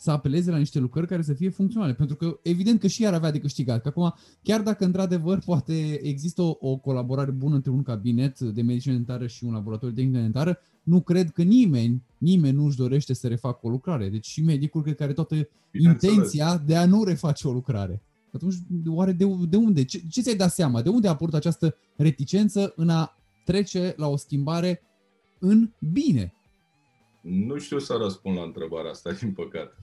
[0.00, 1.94] să apeleze la niște lucrări care să fie funcționale.
[1.94, 3.82] Pentru că evident că și ar avea de câștigat.
[3.82, 8.62] Că acum, chiar dacă într-adevăr poate există o, o colaborare bună între un cabinet de
[8.62, 13.14] medicină dentară și un laborator de dentară, nu cred că nimeni, nimeni nu își dorește
[13.14, 14.08] să refacă o lucrare.
[14.08, 18.02] Deci și medicul cred că are toată intenția de a nu reface o lucrare.
[18.32, 18.54] Atunci,
[18.86, 19.84] oare de, de unde?
[19.84, 20.82] Ce, ce ți-ai dat seama?
[20.82, 24.82] De unde a apărut această reticență în a trece la o schimbare
[25.38, 26.34] în bine?
[27.20, 29.76] Nu știu să răspund la întrebarea asta, din păcate.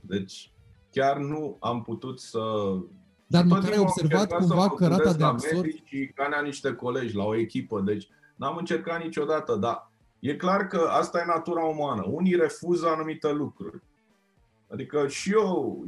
[0.00, 0.52] Deci,
[0.90, 2.40] chiar nu am putut să...
[3.26, 6.12] Dar măcar ai observat cumva că rata de absorție...
[6.14, 11.20] Ca niște colegi, la o echipă, deci n-am încercat niciodată, dar e clar că asta
[11.20, 12.04] e natura umană.
[12.06, 13.82] Unii refuză anumite lucruri.
[14.68, 15.84] Adică și eu,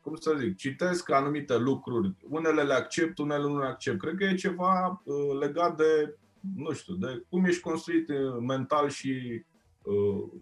[0.00, 3.98] cum să zic, citesc anumite lucruri, unele le accept, unele nu le accept.
[3.98, 6.16] Cred că e ceva uh, legat de
[6.54, 9.44] nu știu, de cum ești construit uh, mental și
[9.82, 10.40] uh,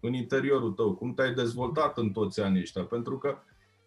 [0.00, 2.84] în interiorul tău, cum te-ai dezvoltat în toți anii ăștia.
[2.84, 3.36] Pentru că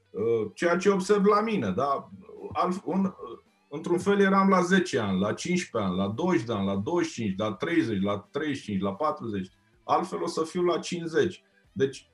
[0.10, 2.10] uh, ceea ce observ la mine, da,
[2.52, 6.54] alt, un, uh, într-un fel eram la 10 ani, la 15 ani, la 20 de
[6.54, 9.52] ani, la 25, la 30, la 35, la 40,
[9.84, 11.44] altfel o să fiu la 50.
[11.72, 12.10] Deci,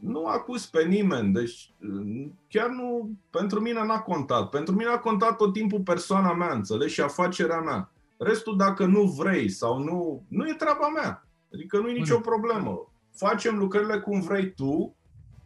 [0.00, 1.72] nu acuz pe nimeni, deci
[2.48, 4.48] chiar nu, pentru mine n-a contat.
[4.48, 7.90] Pentru mine a contat tot timpul persoana mea, înțelegi, și afacerea mea.
[8.16, 11.26] Restul, dacă nu vrei sau nu, nu e treaba mea.
[11.52, 12.92] Adică nu e nicio problemă.
[13.14, 14.96] Facem lucrările cum vrei tu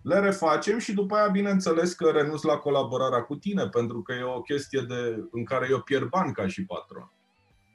[0.03, 4.23] le refacem și după aia, bineînțeles, că renunț la colaborarea cu tine, pentru că e
[4.23, 7.13] o chestie de, în care eu pierd bani ca și patron.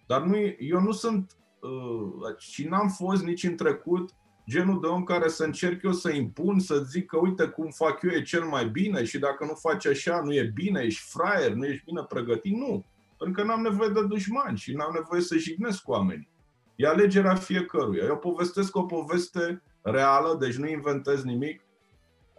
[0.07, 4.09] Dar nu, eu nu sunt uh, și n-am fost nici în trecut
[4.47, 8.01] genul de om care să încerc eu să impun, să zic că uite cum fac
[8.01, 11.51] eu e cel mai bine și dacă nu faci așa nu e bine, ești fraier,
[11.53, 12.55] nu ești bine pregătit.
[12.55, 12.85] Nu.
[13.17, 16.29] Pentru că n-am nevoie de dușmani și n-am nevoie să jignesc cu oamenii.
[16.75, 18.03] E alegerea fiecăruia.
[18.03, 21.61] Eu povestesc o poveste reală, deci nu inventez nimic,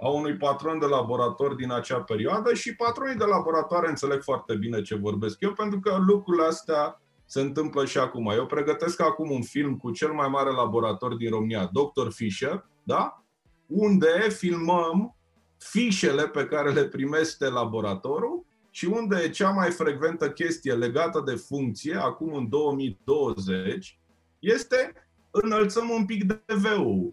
[0.00, 4.82] a unui patron de laborator din acea perioadă și patronii de laboratoare înțeleg foarte bine
[4.82, 8.30] ce vorbesc eu, pentru că lucrurile astea se întâmplă și acum.
[8.30, 12.10] Eu pregătesc acum un film cu cel mai mare laborator din România, Dr.
[12.10, 13.22] Fisher, da?
[13.68, 15.16] unde filmăm
[15.58, 21.34] fișele pe care le primește laboratorul și unde e cea mai frecventă chestie legată de
[21.34, 24.00] funcție, acum în 2020,
[24.38, 27.12] este înălțăm un pic de VO.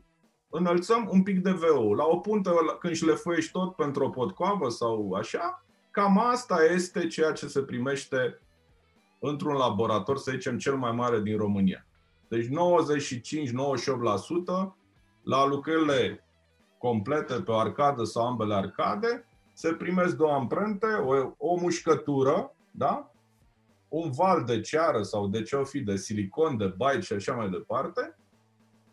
[0.49, 1.93] Înălțăm un pic de VO.
[1.95, 7.31] La o puntă, când șlefuiești tot pentru o potcoavă sau așa, cam asta este ceea
[7.31, 8.39] ce se primește
[9.29, 11.85] într-un laborator, să zicem, cel mai mare din România.
[12.27, 12.49] Deci 95-98%
[15.23, 16.25] la lucrările
[16.77, 23.09] complete pe o arcadă sau ambele arcade se primesc două amprente, o, o mușcătură, da?
[23.87, 27.33] un val de ceară sau de ce o fi, de silicon, de byte și așa
[27.33, 28.17] mai departe,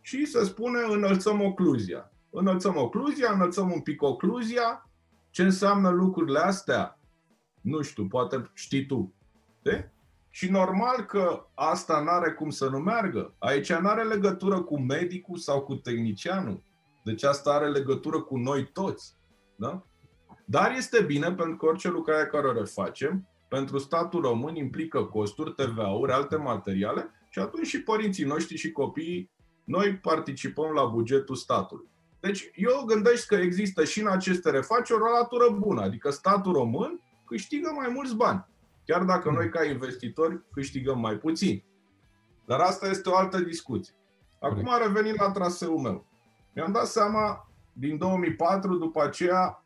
[0.00, 2.12] și se spune înălțăm ocluzia.
[2.30, 4.90] Înălțăm ocluzia, înălțăm un pic ocluzia.
[5.30, 6.98] Ce înseamnă lucrurile astea?
[7.60, 9.14] Nu știu, poate știi tu.
[9.62, 9.90] De?
[10.34, 13.34] Și normal că asta nu are cum să nu meargă.
[13.38, 16.62] Aici nu are legătură cu medicul sau cu tehnicianul.
[17.04, 19.16] Deci asta are legătură cu noi toți.
[19.56, 19.82] Da?
[20.44, 25.52] Dar este bine pentru că orice lucrare care o refacem, pentru statul român implică costuri,
[25.52, 29.30] TVA-uri, alte materiale și atunci și părinții noștri și copiii,
[29.64, 31.88] noi participăm la bugetul statului.
[32.20, 37.00] Deci eu gândesc că există și în aceste refaceri o latură bună, adică statul român
[37.24, 38.44] câștigă mai mulți bani.
[38.84, 41.64] Chiar dacă noi, ca investitori, câștigăm mai puțin.
[42.46, 43.94] Dar asta este o altă discuție.
[44.40, 46.06] Acum a revenit la traseul meu.
[46.54, 49.64] Mi-am dat seama, din 2004, după aceea,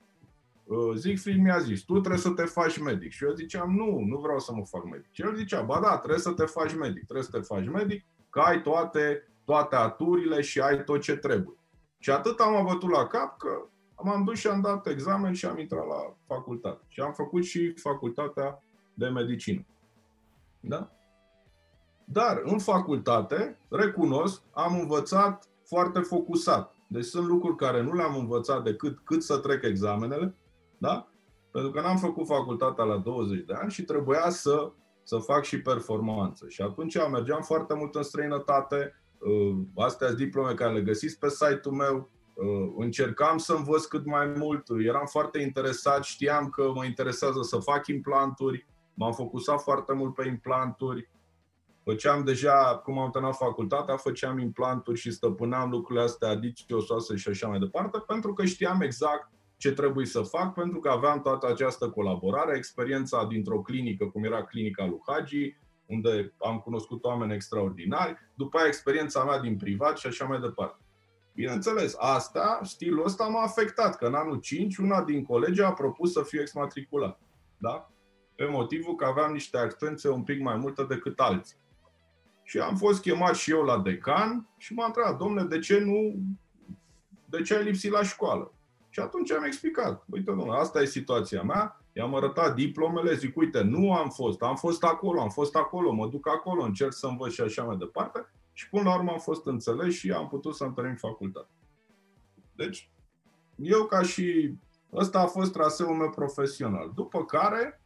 [0.64, 3.10] uh, Siegfried mi-a zis, tu trebuie să te faci medic.
[3.10, 5.08] Și eu ziceam, nu, nu vreau să mă fac medic.
[5.10, 8.04] Și el zicea, ba da, trebuie să te faci medic, trebuie să te faci medic,
[8.30, 11.56] că ai toate, toate aturile și ai tot ce trebuie.
[11.98, 13.68] Și atât am avut la cap că
[14.02, 16.84] m-am dus și am dat examen și am intrat la facultate.
[16.88, 18.62] Și am făcut și facultatea
[18.96, 19.66] de medicină.
[20.60, 20.90] Da?
[22.04, 26.74] Dar în facultate, recunosc, am învățat foarte focusat.
[26.88, 30.34] Deci sunt lucruri care nu le-am învățat decât cât să trec examenele,
[30.78, 31.08] da?
[31.50, 35.60] Pentru că n-am făcut facultatea la 20 de ani și trebuia să, să fac și
[35.60, 36.48] performanță.
[36.48, 41.28] Și atunci mergeam foarte mult în străinătate, uh, astea sunt diplome care le găsiți pe
[41.28, 46.84] site-ul meu, uh, încercam să învăț cât mai mult, eram foarte interesat, știam că mă
[46.84, 48.66] interesează să fac implanturi,
[48.98, 51.10] M-am focusat foarte mult pe implanturi.
[51.84, 57.28] Făceam deja, cum am terminat facultatea, făceam implanturi și stăpâneam lucrurile astea, adiții osoase și
[57.28, 61.46] așa mai departe, pentru că știam exact ce trebuie să fac, pentru că aveam toată
[61.46, 65.56] această colaborare, experiența dintr-o clinică, cum era clinica lui Hagi,
[65.86, 70.80] unde am cunoscut oameni extraordinari, după aia experiența mea din privat și așa mai departe.
[71.34, 76.12] Bineînțeles, asta, stilul ăsta m-a afectat, că în anul 5 una din colegi a propus
[76.12, 77.20] să fiu exmatriculat.
[77.58, 77.90] Da?
[78.36, 81.56] Pe motivul că aveam niște accențe un pic mai multe decât alții.
[82.42, 86.14] Și am fost chemat și eu la decan și m-a întrebat, domnule, de ce nu,
[87.24, 88.52] de ce ai lipsit la școală?
[88.88, 93.62] Și atunci am explicat, uite, domnule, asta e situația mea, i-am arătat diplomele, zic, uite,
[93.62, 97.32] nu am fost, am fost acolo, am fost acolo, mă duc acolo, încerc să învăț
[97.32, 98.30] și așa mai departe.
[98.52, 101.50] Și până la urmă am fost înțeles și am putut să-mi termin facultate.
[102.54, 102.90] Deci,
[103.56, 104.54] eu ca și...
[104.92, 106.92] Ăsta a fost traseul meu profesional.
[106.94, 107.80] După care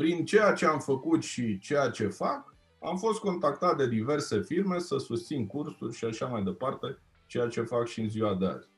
[0.00, 4.78] prin ceea ce am făcut și ceea ce fac, am fost contactat de diverse firme
[4.78, 8.68] să susțin cursuri și așa mai departe, ceea ce fac și în ziua de azi.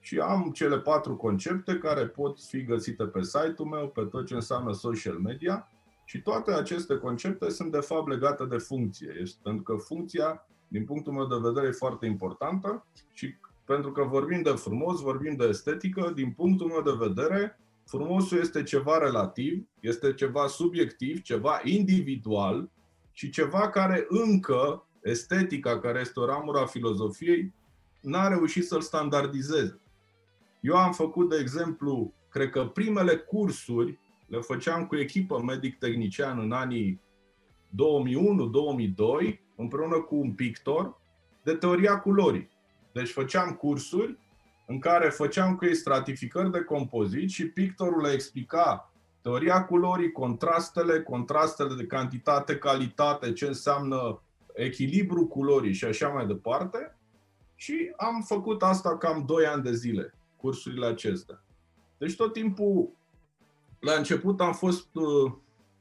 [0.00, 4.34] Și am cele patru concepte care pot fi găsite pe site-ul meu, pe tot ce
[4.34, 5.68] înseamnă social media
[6.04, 9.16] și toate aceste concepte sunt de fapt legate de funcție.
[9.20, 13.34] Este, pentru că funcția, din punctul meu de vedere, e foarte importantă și
[13.64, 18.62] pentru că vorbim de frumos, vorbim de estetică, din punctul meu de vedere, Frumosul este
[18.62, 22.70] ceva relativ, este ceva subiectiv, ceva individual
[23.12, 27.52] și ceva care încă, estetica, care este o ramură a filozofiei,
[28.00, 29.80] n-a reușit să-l standardizeze.
[30.60, 36.52] Eu am făcut, de exemplu, cred că primele cursuri le făceam cu echipă medic-tehnician în
[36.52, 37.00] anii
[37.70, 41.00] 2001-2002, împreună cu un pictor,
[41.42, 42.50] de teoria culorii.
[42.92, 44.18] Deci făceam cursuri
[44.72, 51.02] în care făceam cu ei stratificări de compozit și pictorul le explica teoria culorii, contrastele,
[51.02, 54.20] contrastele de cantitate, calitate, ce înseamnă
[54.54, 56.96] echilibru culorii și așa mai departe.
[57.54, 61.42] Și am făcut asta cam 2 ani de zile, cursurile acestea.
[61.98, 62.90] Deci tot timpul,
[63.78, 65.32] la început am fost uh,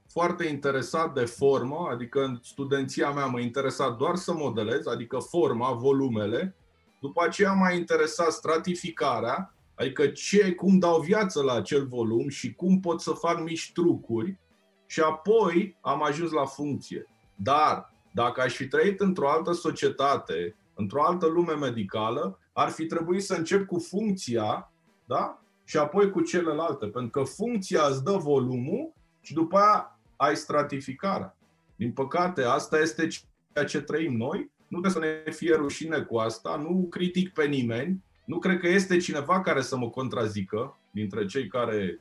[0.07, 5.71] foarte interesat de formă, adică în studenția mea mă interesa doar să modelez, adică forma,
[5.71, 6.55] volumele.
[7.01, 12.79] După aceea m-a interesat stratificarea, adică ce, cum dau viață la acel volum și cum
[12.79, 14.37] pot să fac mici trucuri.
[14.85, 17.05] Și apoi am ajuns la funcție.
[17.35, 23.23] Dar dacă aș fi trăit într-o altă societate, într-o altă lume medicală, ar fi trebuit
[23.23, 24.71] să încep cu funcția,
[25.05, 25.41] da?
[25.63, 31.37] Și apoi cu celelalte, pentru că funcția îți dă volumul și după aia ai stratificarea.
[31.75, 34.51] Din păcate, asta este ceea ce trăim noi.
[34.71, 38.67] Nu trebuie să ne fie rușine cu asta, nu critic pe nimeni, nu cred că
[38.67, 41.99] este cineva care să mă contrazică dintre cei care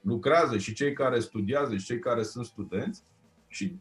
[0.00, 3.02] lucrează și cei care studiază și cei care sunt studenți.
[3.48, 3.76] Și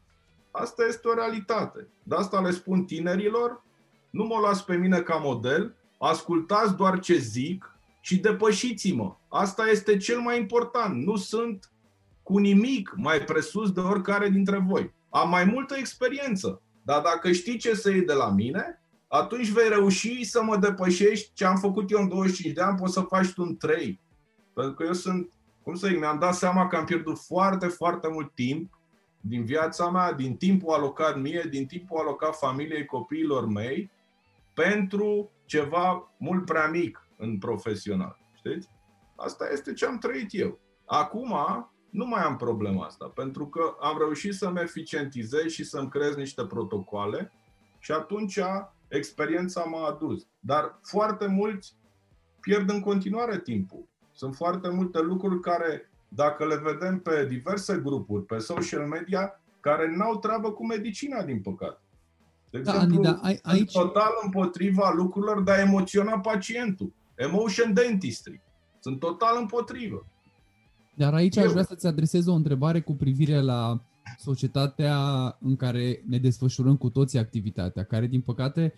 [0.52, 1.88] asta este o realitate.
[2.04, 3.64] De asta le spun tinerilor,
[4.10, 9.16] nu mă luați pe mine ca model, ascultați doar ce zic și depășiți-mă.
[9.30, 11.06] Asta este cel mai important.
[11.06, 11.72] Nu sunt
[12.24, 14.94] cu nimic mai presus de oricare dintre voi.
[15.10, 19.70] Am mai multă experiență, dar dacă știi ce să iei de la mine, atunci vei
[19.70, 23.34] reuși să mă depășești ce am făcut eu în 25 de ani, poți să faci
[23.34, 24.00] tu în 3.
[24.54, 25.32] Pentru că eu sunt,
[25.64, 28.80] cum să zic, mi-am dat seama că am pierdut foarte, foarte mult timp
[29.22, 33.92] din viața mea, din timpul alocat mie, din timpul alocat familiei copiilor mei,
[34.54, 38.18] pentru ceva mult prea mic în profesional.
[38.38, 38.70] Știți?
[39.16, 40.60] Asta este ce am trăit eu.
[40.86, 41.36] Acum
[41.96, 46.46] nu mai am problema asta, pentru că am reușit să-mi eficientizez și să-mi creez niște
[46.46, 47.32] protocoale
[47.80, 48.40] și atunci
[48.88, 50.28] experiența m-a adus.
[50.40, 51.76] Dar foarte mulți
[52.40, 53.88] pierd în continuare timpul.
[54.12, 59.96] Sunt foarte multe lucruri care, dacă le vedem pe diverse grupuri, pe social media, care
[59.96, 61.80] n-au treabă cu medicina, din păcate.
[62.50, 63.72] De da, exemplu, Andy, da, ai, aici...
[63.72, 66.94] total împotriva lucrurilor de a emoționa pacientul.
[67.16, 68.42] Emotion dentistry.
[68.80, 70.06] Sunt total împotrivă.
[70.96, 71.44] Dar aici Eu.
[71.44, 73.82] aș vrea să-ți adresez o întrebare cu privire la
[74.18, 74.98] societatea
[75.42, 78.74] în care ne desfășurăm cu toții activitatea, care din păcate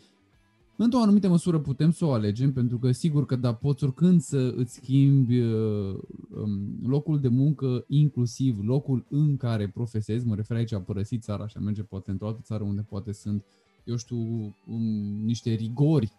[0.75, 4.53] într-o anumită măsură putem să o alegem, pentru că sigur că da, poți oricând să
[4.55, 5.95] îți schimbi uh,
[6.29, 11.47] um, locul de muncă, inclusiv locul în care profesezi, mă refer aici a părăsi țara
[11.47, 13.45] și a merge poate într-o altă țară unde poate sunt,
[13.83, 14.17] eu știu,
[14.67, 16.11] um, niște rigori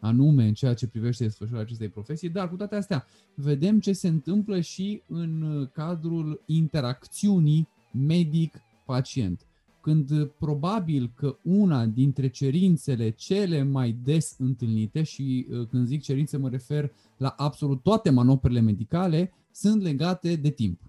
[0.00, 4.08] anume în ceea ce privește desfășurarea acestei profesii, dar cu toate astea vedem ce se
[4.08, 7.68] întâmplă și în cadrul interacțiunii
[8.06, 9.46] medic-pacient.
[9.80, 16.36] Când probabil că una dintre cerințele cele mai des întâlnite, și uh, când zic cerințe
[16.36, 20.80] mă refer la absolut toate manoperele medicale, sunt legate de timp.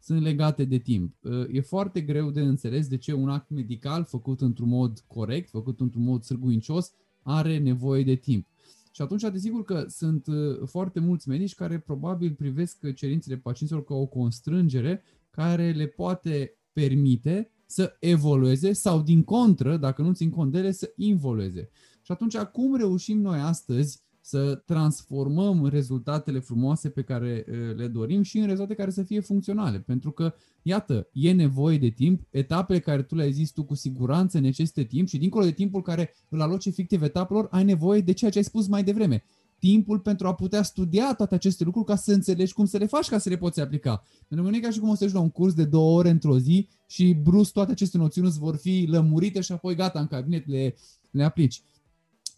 [0.00, 1.14] Sunt legate de timp.
[1.22, 5.48] Uh, e foarte greu de înțeles de ce un act medical făcut într-un mod corect,
[5.48, 6.92] făcut într-un mod sârguincios,
[7.26, 8.46] are nevoie de timp.
[8.90, 13.94] Și atunci, desigur că sunt uh, foarte mulți medici care probabil privesc cerințele pacienților ca
[13.94, 20.52] o constrângere care le poate permite să evolueze sau, din contră, dacă nu țin cont
[20.52, 21.70] de ele, să involueze.
[22.02, 27.44] Și atunci, cum reușim noi astăzi să transformăm rezultatele frumoase pe care
[27.76, 29.78] le dorim și în rezultate care să fie funcționale.
[29.78, 34.38] Pentru că, iată, e nevoie de timp, etapele care tu le-ai zis tu cu siguranță
[34.38, 38.30] necesită timp și dincolo de timpul care îl aloci efectiv etapelor, ai nevoie de ceea
[38.30, 39.24] ce ai spus mai devreme.
[39.58, 43.08] Timpul pentru a putea studia toate aceste lucruri ca să înțelegi cum să le faci
[43.08, 44.02] ca să le poți aplica.
[44.28, 46.10] Pentru că nu e ca și cum o să la un curs de două ore
[46.10, 50.06] într-o zi și brusc toate aceste noțiuni îți vor fi lămurite și apoi gata, în
[50.06, 50.74] cabinet le,
[51.10, 51.62] le aplici.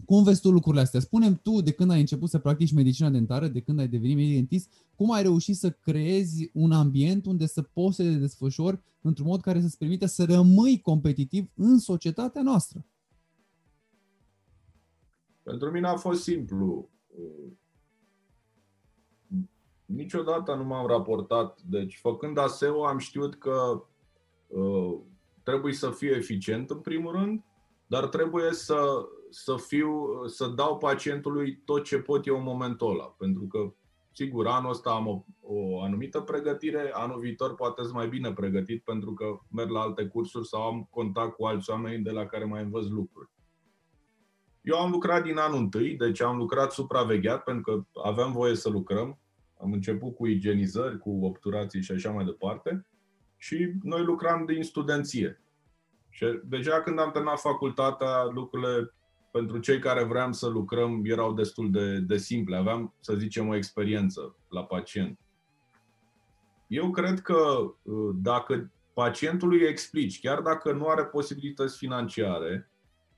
[0.04, 1.00] Cum vezi tu lucrurile astea?
[1.00, 4.34] Spunem tu, de când ai început să practici medicina dentară, de când ai devenit medic
[4.34, 9.26] dentist, cum ai reușit să creezi un ambient unde să poți să te desfășori într-un
[9.26, 12.86] mod care să-ți permită să rămâi competitiv în societatea noastră?
[15.42, 16.90] Pentru mine a fost simplu.
[19.84, 21.60] Niciodată nu m-am raportat.
[21.62, 23.84] Deci, făcând ASEO, am știut că
[24.46, 24.98] uh,
[25.42, 27.44] trebuie să fiu eficient, în primul rând,
[27.86, 28.76] dar trebuie să
[29.30, 29.92] să fiu,
[30.26, 33.04] să dau pacientului tot ce pot eu în momentul ăla.
[33.04, 33.72] Pentru că,
[34.12, 38.84] sigur, anul ăsta am o, o anumită pregătire, anul viitor poate să mai bine pregătit
[38.84, 42.44] pentru că merg la alte cursuri sau am contact cu alți oameni de la care
[42.44, 43.30] mai învăț lucruri.
[44.60, 48.68] Eu am lucrat din anul întâi, deci am lucrat supravegheat pentru că aveam voie să
[48.68, 49.18] lucrăm.
[49.60, 52.86] Am început cu igienizări, cu obturații și așa mai departe.
[53.36, 55.42] Și noi lucram din studenție.
[56.08, 58.94] Și deja când am terminat facultatea, lucrurile
[59.30, 62.56] pentru cei care vreau să lucrăm erau destul de, de simple.
[62.56, 65.18] Aveam, să zicem, o experiență la pacient.
[66.66, 67.36] Eu cred că
[67.82, 72.70] uh, dacă pacientului explici, chiar dacă nu are posibilități financiare,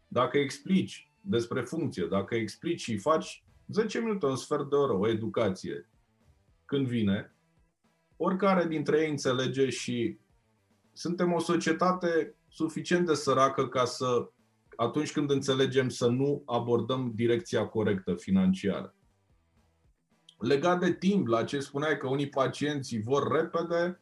[0.09, 5.09] dacă explici despre funcție, dacă explici și faci 10 minute, un sfert de oră, o
[5.09, 5.89] educație,
[6.65, 7.35] când vine,
[8.17, 10.19] oricare dintre ei înțelege și
[10.93, 14.31] suntem o societate suficient de săracă ca să,
[14.81, 18.95] atunci când înțelegem, să nu abordăm direcția corectă financiară.
[20.39, 24.01] Legat de timp, la ce spuneai că unii pacienți vor repede,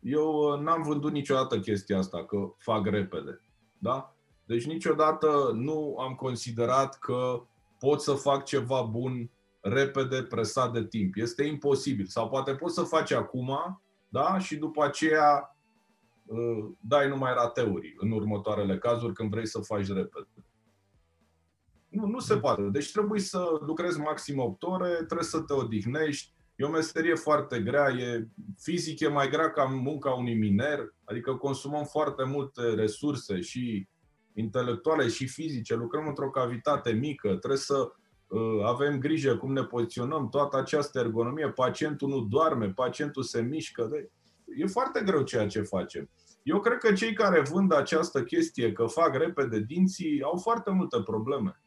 [0.00, 3.40] eu uh, n-am vândut niciodată chestia asta, că fac repede.
[3.78, 4.16] Da?
[4.44, 7.42] Deci niciodată nu am considerat că
[7.78, 11.16] pot să fac ceva bun repede, presat de timp.
[11.16, 12.06] Este imposibil.
[12.06, 13.58] Sau poate poți să faci acum,
[14.08, 14.38] da?
[14.38, 15.55] Și după aceea uh,
[16.80, 20.28] dai numai rateuri în următoarele cazuri când vrei să faci repede.
[21.88, 22.62] Nu, nu se poate.
[22.62, 26.34] Deci trebuie să lucrezi maxim 8 ore, trebuie să te odihnești.
[26.56, 31.34] E o meserie foarte grea, e fizic e mai grea ca munca unui miner, adică
[31.34, 33.88] consumăm foarte multe resurse și
[34.34, 37.92] intelectuale și fizice, lucrăm într-o cavitate mică, trebuie să
[38.26, 43.88] uh, avem grijă cum ne poziționăm, toată această ergonomie, pacientul nu doarme, pacientul se mișcă,
[43.90, 44.10] de...
[44.58, 46.08] e foarte greu ceea ce facem.
[46.42, 51.02] Eu cred că cei care vând această chestie că fac repede dinții au foarte multe
[51.04, 51.60] probleme.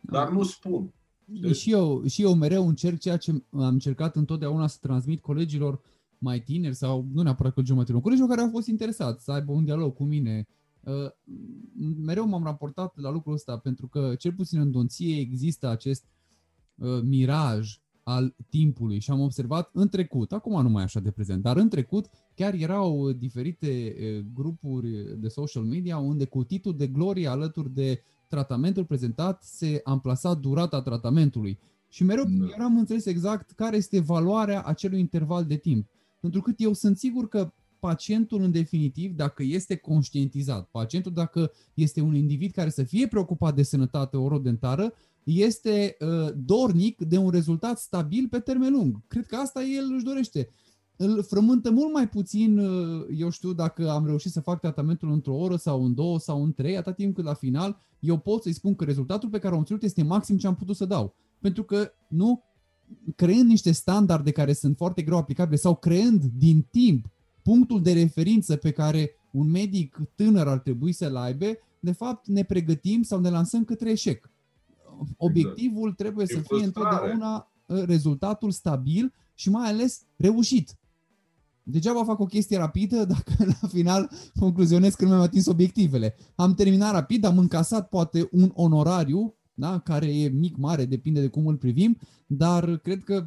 [0.00, 0.92] Dar nu spun.
[1.52, 5.80] Și eu, și eu mereu încerc ceea ce am încercat întotdeauna să transmit colegilor
[6.18, 9.52] mai tineri sau nu neapărat colegilor mai tineri, colegilor care au fost interesați să aibă
[9.52, 10.46] un dialog cu mine,
[10.84, 11.10] Uh,
[11.96, 16.04] mereu m-am raportat la lucrul ăsta pentru că cel puțin în Donție există acest
[16.74, 21.42] uh, miraj al timpului și am observat în trecut, acum nu mai așa de prezent,
[21.42, 26.86] dar în trecut chiar erau diferite uh, grupuri de social media unde cu titlul de
[26.86, 31.58] glorie alături de tratamentul prezentat se amplasa durata tratamentului.
[31.88, 32.46] Și mereu da.
[32.58, 35.88] eu am înțeles exact care este valoarea acelui interval de timp.
[36.20, 42.00] Pentru că eu sunt sigur că pacientul în definitiv, dacă este conștientizat, pacientul dacă este
[42.00, 44.92] un individ care să fie preocupat de sănătate orodentară,
[45.24, 49.06] este uh, dornic de un rezultat stabil pe termen lung.
[49.06, 50.48] Cred că asta el își dorește.
[50.96, 55.34] Îl frământă mult mai puțin, uh, eu știu, dacă am reușit să fac tratamentul într-o
[55.34, 58.52] oră sau în două sau în trei, atât timp cât la final eu pot să-i
[58.52, 61.14] spun că rezultatul pe care am obținut este maxim ce am putut să dau.
[61.40, 62.42] Pentru că, nu,
[63.16, 67.06] creând niște standarde care sunt foarte greu aplicabile sau creând din timp
[67.42, 71.46] punctul de referință pe care un medic tânăr ar trebui să-l aibă,
[71.80, 74.30] de fapt ne pregătim sau ne lansăm către eșec.
[75.16, 75.96] Obiectivul exact.
[75.96, 80.78] trebuie să fie întotdeauna uh, rezultatul stabil și mai ales reușit.
[81.62, 86.14] Degeaba fac o chestie rapidă dacă la final concluzionez că nu mi-am atins obiectivele.
[86.34, 91.28] Am terminat rapid, am încasat poate un onorariu, da, care e mic, mare, depinde de
[91.28, 93.26] cum îl privim, dar cred că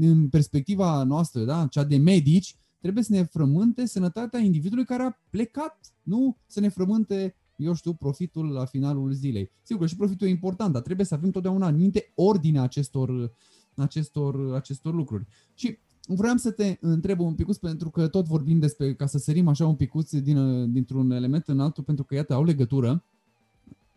[0.00, 5.18] în perspectiva noastră, da, cea de medici, trebuie să ne frământe sănătatea individului care a
[5.30, 9.50] plecat, nu să ne frământe, eu știu, profitul la finalul zilei.
[9.62, 13.32] Sigur și profitul e important, dar trebuie să avem totdeauna în minte ordinea acestor,
[13.76, 15.26] acestor, acestor lucruri.
[15.54, 19.48] Și vreau să te întreb un picuț, pentru că tot vorbim despre, ca să sărim
[19.48, 23.04] așa un picuț din, dintr-un element în altul, pentru că, iată, au legătură.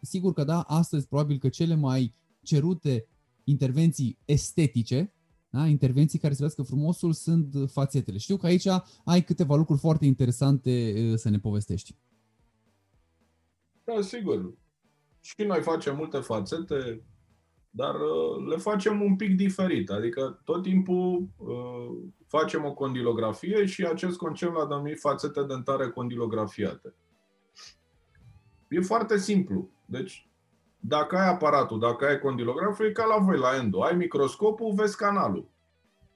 [0.01, 3.07] Sigur că da, astăzi probabil că cele mai cerute
[3.43, 5.13] intervenții estetice
[5.53, 5.67] da?
[5.67, 8.17] intervenții care să că frumosul sunt fațetele.
[8.17, 8.67] Știu că aici
[9.03, 11.95] ai câteva lucruri foarte interesante să ne povestești.
[13.83, 14.53] Da, sigur.
[15.21, 17.03] Și noi facem multe fațete,
[17.69, 17.95] dar
[18.49, 19.89] le facem un pic diferit.
[19.89, 26.93] Adică tot timpul uh, facem o condilografie și acest concept l-a numit fațete dentare condilografiate.
[28.69, 29.69] E foarte simplu.
[29.85, 30.27] Deci
[30.85, 33.81] dacă ai aparatul, dacă ai condilograful, e ca la voi la endo.
[33.81, 35.51] Ai microscopul, vezi canalul.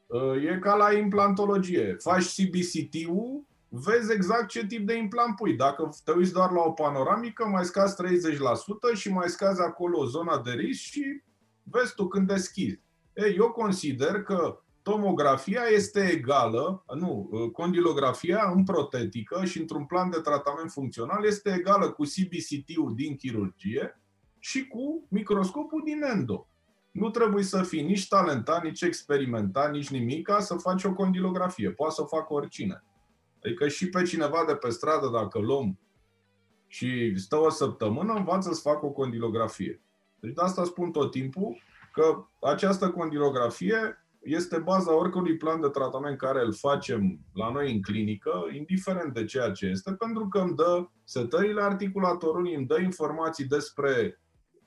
[0.08, 1.96] Uh, e ca la implantologie.
[2.00, 5.56] Faci CBCT-ul, vezi exact ce tip de implant pui.
[5.56, 10.42] Dacă te uiți doar la o panoramică, mai scazi 30% și mai scazi acolo zona
[10.42, 11.22] de risc și
[11.64, 12.82] vezi tu când deschizi.
[13.14, 20.10] Ei, eu consider că tomografia este egală, nu, uh, condilografia în protetică și într-un plan
[20.10, 24.02] de tratament funcțional este egală cu CBCT-ul din chirurgie,
[24.48, 26.48] și cu microscopul din endo.
[26.92, 31.72] Nu trebuie să fii nici talentat, nici experimentat, nici nimic ca să faci o condilografie.
[31.72, 32.84] Poate să facă oricine.
[33.48, 35.80] Adică și pe cineva de pe stradă, dacă luăm
[36.68, 39.82] și stă o săptămână, învață să facă o condilografie.
[40.20, 41.58] Deci de asta spun tot timpul
[41.92, 47.82] că această condilografie este baza oricărui plan de tratament care îl facem la noi în
[47.82, 53.46] clinică, indiferent de ceea ce este, pentru că îmi dă setările articulatorului, îmi dă informații
[53.46, 54.22] despre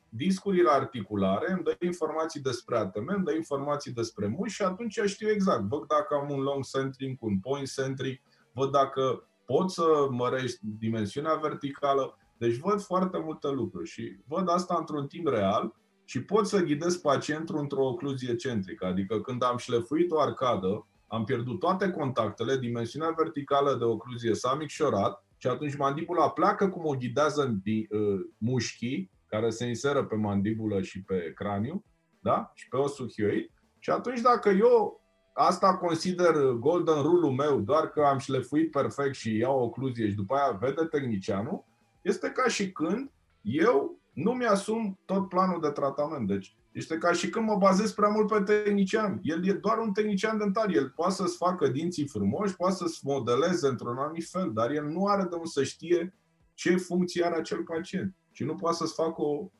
[0.09, 5.31] discurile articulare, îmi dă informații despre ATM, îmi dă informații despre muși și atunci știu
[5.31, 5.62] exact.
[5.62, 8.22] Văd dacă am un long centering cu un point centric,
[8.61, 12.18] văd dacă pot să mărești dimensiunea verticală.
[12.38, 16.96] Deci văd foarte multe lucruri și văd asta într-un timp real și pot să ghidez
[16.96, 18.86] pacientul într-o ocluzie centrică.
[18.86, 24.54] Adică când am șlefuit o arcadă, am pierdut toate contactele, dimensiunea verticală de ocluzie s-a
[24.54, 30.82] micșorat și atunci mandibula pleacă cum o ghidează uh, mușchii care se inseră pe mandibulă
[30.82, 31.84] și pe craniu
[32.20, 32.50] da?
[32.54, 33.50] și pe osul hioid.
[33.78, 34.99] Și atunci dacă eu
[35.33, 40.14] asta consider golden rule-ul meu, doar că am șlefuit perfect și iau o ocluzie și
[40.14, 41.64] după aia vede tehnicianul,
[42.03, 43.11] este ca și când
[43.41, 46.26] eu nu mi-asum tot planul de tratament.
[46.26, 49.20] Deci este ca și când mă bazez prea mult pe tehnician.
[49.22, 50.70] El e doar un tehnician dentar.
[50.74, 55.07] El poate să-ți facă dinții frumoși, poate să-ți modeleze într-un anumit fel, dar el nu
[55.07, 56.14] are de unde să știe
[56.55, 59.51] ce funcție are acel pacient și nu poate să-ți facă o,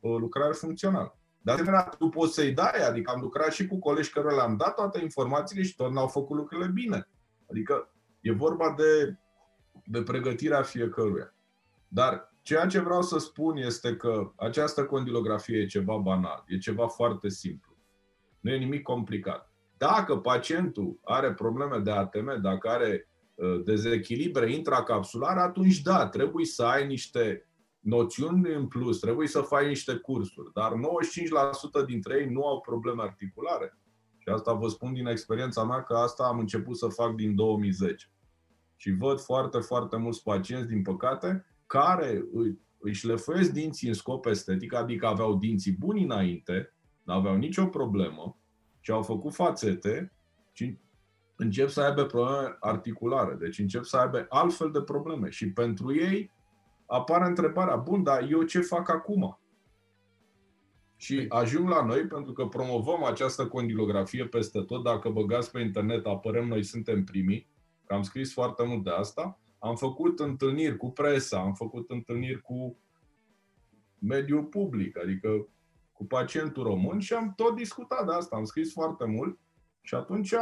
[0.00, 1.18] o lucrare funcțională.
[1.44, 4.74] De asemenea, tu poți să-i dai, adică am lucrat și cu colegi care le-am dat
[4.74, 7.08] toate informațiile și tot n-au făcut lucrurile bine.
[7.50, 9.18] Adică e vorba de,
[9.84, 11.34] de pregătirea fiecăruia.
[11.88, 16.86] Dar ceea ce vreau să spun este că această condilografie e ceva banal, e ceva
[16.86, 17.76] foarte simplu.
[18.40, 19.52] Nu e nimic complicat.
[19.76, 26.64] Dacă pacientul are probleme de ATM, dacă are uh, dezechilibre intracapsulare, atunci da, trebuie să
[26.64, 27.48] ai niște
[27.84, 30.72] noțiuni în plus, trebuie să faci niște cursuri, dar
[31.82, 33.78] 95% dintre ei nu au probleme articulare.
[34.18, 38.10] Și asta vă spun din experiența mea că asta am început să fac din 2010.
[38.76, 44.26] Și văd foarte, foarte mulți pacienți, din păcate, care îi, îi șlefuiesc dinții în scop
[44.26, 48.38] estetic, adică aveau dinții buni înainte, nu aveau nicio problemă
[48.80, 50.12] și au făcut fațete
[50.52, 50.78] și
[51.36, 53.34] încep să aibă probleme articulare.
[53.34, 55.30] Deci încep să aibă altfel de probleme.
[55.30, 56.32] Și pentru ei
[56.86, 59.38] apare întrebarea, bun, dar eu ce fac acum?
[60.96, 64.82] Și ajung la noi pentru că promovăm această condilografie peste tot.
[64.84, 67.48] Dacă băgați pe internet, apărăm, noi suntem primii.
[67.84, 69.38] Că am scris foarte mult de asta.
[69.58, 72.76] Am făcut întâlniri cu presa, am făcut întâlniri cu
[73.98, 75.48] mediul public, adică
[75.92, 79.38] cu pacientul român și am tot discutat de asta, am scris foarte mult
[79.80, 80.34] și atunci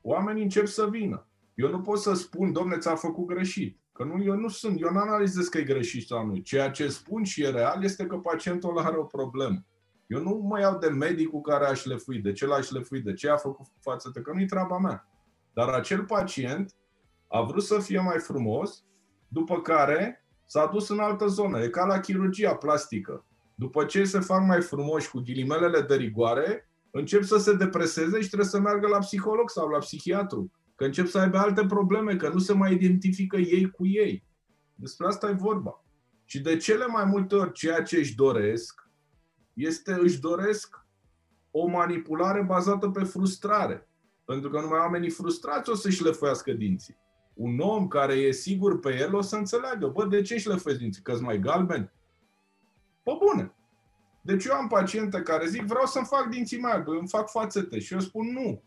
[0.00, 1.26] oamenii încep să vină.
[1.56, 3.80] Eu nu pot să spun, domne, ți-a făcut greșit.
[3.92, 6.36] Că nu, eu nu sunt, eu nu analizez că e greșit sau nu.
[6.36, 9.64] Ceea ce spun și e real este că pacientul ăla are o problemă.
[10.06, 13.30] Eu nu mă iau de medicul care aș șlefuit, de ce l-aș șlefuit, de ce
[13.30, 15.08] a făcut față că nu-i treaba mea.
[15.52, 16.74] Dar acel pacient
[17.28, 18.84] a vrut să fie mai frumos,
[19.28, 21.62] după care s-a dus în altă zonă.
[21.62, 23.26] E ca la chirurgia plastică.
[23.54, 28.26] După ce se fac mai frumoși cu ghilimelele de rigoare, încep să se depreseze și
[28.26, 32.28] trebuie să meargă la psiholog sau la psihiatru că încep să aibă alte probleme, că
[32.28, 34.24] nu se mai identifică ei cu ei.
[34.74, 35.84] Despre asta e vorba.
[36.24, 38.90] Și de cele mai multe ori ceea ce își doresc
[39.52, 40.84] este își doresc
[41.50, 43.88] o manipulare bazată pe frustrare.
[44.24, 46.96] Pentru că numai oamenii frustrați o să-și lefuiască dinții.
[47.34, 49.86] Un om care e sigur pe el o să înțeleagă.
[49.86, 51.02] Bă, de ce își lefuiesc dinții?
[51.02, 51.92] Că mai galben?
[53.02, 53.54] Pă bune.
[54.22, 57.78] Deci eu am paciente care zic, vreau să-mi fac dinții mai îmi fac fațete.
[57.78, 58.62] Și eu spun, nu.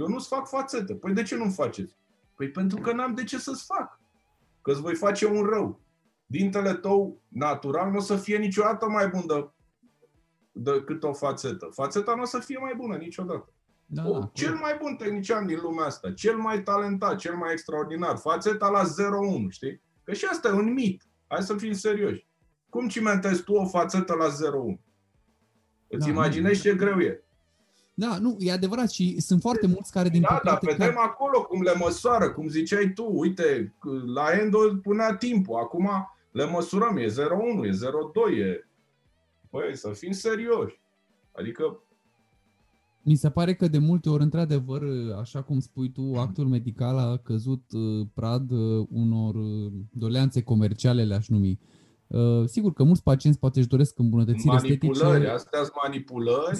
[0.00, 0.94] Eu nu-ți fac fațete.
[0.94, 1.96] Păi de ce nu-mi faceți?
[2.36, 4.00] Păi pentru că n-am de ce să-ți fac.
[4.62, 5.80] Că îți voi face un rău.
[6.26, 9.50] Dintele tău natural nu o să fie niciodată mai bun de,
[10.52, 11.68] decât o fațetă.
[11.72, 13.52] Fațeta nu o să fie mai bună niciodată.
[13.86, 17.52] Da, o, da, cel mai bun tehnician din lumea asta, cel mai talentat, cel mai
[17.52, 18.86] extraordinar, fațeta la 0-1,
[19.48, 19.82] știi?
[20.04, 21.02] Că și asta e un mit.
[21.26, 22.26] Hai să fim serioși.
[22.68, 24.30] Cum cimentezi tu o fațetă la 0-1?
[25.88, 27.24] Îți da, imaginezi ce greu e.
[28.00, 31.08] Da, nu, e adevărat și sunt foarte mulți care din Da, păcate, dar vedem care...
[31.08, 33.74] acolo cum le măsoară, cum ziceai tu, uite,
[34.14, 35.88] la Endo punea timpul, acum
[36.30, 37.10] le măsurăm, e 0,1,
[37.64, 38.66] e 0,2, e...
[39.50, 40.80] Băi, să fim serioși.
[41.32, 41.80] Adică
[43.02, 44.82] mi se pare că de multe ori, într-adevăr,
[45.20, 51.04] așa cum spui tu, actul medical a căzut uh, prad uh, unor uh, doleanțe comerciale,
[51.04, 51.58] le-aș numi.
[52.46, 55.04] Sigur că mulți pacienți poate își doresc îmbunătățiri manipulări, estetice.
[55.04, 56.58] Manipulări, astea sunt manipulări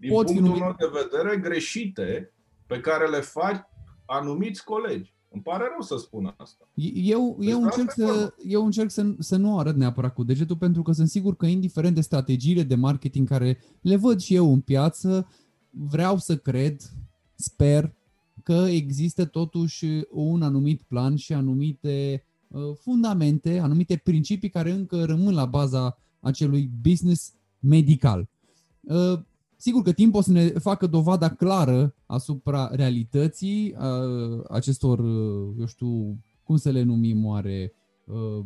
[0.00, 2.32] din pot punctul meu de vedere, greșite
[2.66, 3.68] pe care le fac
[4.06, 5.14] anumiți colegi.
[5.32, 6.68] Îmi pare rău să spun asta.
[6.94, 10.92] Eu, eu încerc, să, eu încerc să, să nu arăt neapărat cu degetul, pentru că
[10.92, 15.28] sunt sigur că, indiferent de strategiile de marketing care le văd și eu în piață,
[15.70, 16.80] vreau să cred,
[17.34, 17.94] sper,
[18.42, 25.34] că există totuși un anumit plan și anumite uh, fundamente, anumite principii care încă rămân
[25.34, 28.28] la baza acelui business medical.
[29.60, 35.54] Uh, Sigur că timpul o să ne facă dovada clară asupra realității uh, acestor, uh,
[35.58, 37.72] eu știu, cum să le numim oare,
[38.04, 38.44] uh,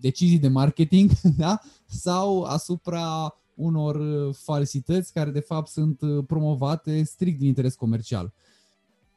[0.00, 1.60] decizii de marketing da?
[1.86, 4.00] sau asupra unor
[4.32, 8.32] falsități care de fapt sunt promovate strict din interes comercial.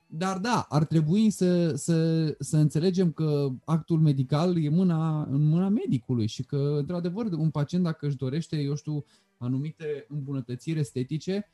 [0.08, 5.68] Dar da, ar trebui să, să, să înțelegem că actul medical e mâna, în mâna
[5.68, 9.06] medicului și că, într-adevăr, un pacient dacă își dorește, eu știu,
[9.40, 11.52] anumite îmbunătățiri estetice,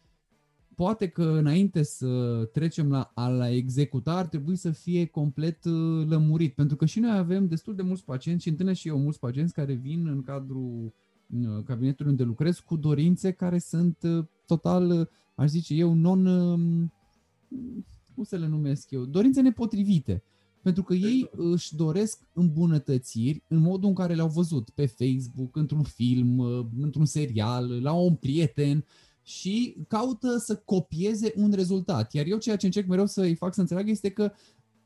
[0.76, 6.06] poate că înainte să trecem la a la executa, ar trebui să fie complet uh,
[6.08, 6.54] lămurit.
[6.54, 9.54] Pentru că și noi avem destul de mulți pacienți și întâlnesc și eu mulți pacienți
[9.54, 10.94] care vin în cadrul
[11.30, 16.94] uh, cabinetului unde lucrez cu dorințe care sunt uh, total, aș zice eu, non um,
[18.16, 20.24] cum să le numesc eu, dorințe nepotrivite.
[20.66, 21.52] Pentru că ei exact.
[21.54, 26.40] își doresc îmbunătățiri în modul în care le-au văzut pe Facebook, într-un film,
[26.80, 28.86] într-un serial, la un prieten
[29.22, 32.14] și caută să copieze un rezultat.
[32.14, 34.32] Iar eu ceea ce încerc mereu să îi fac să înțeleagă este că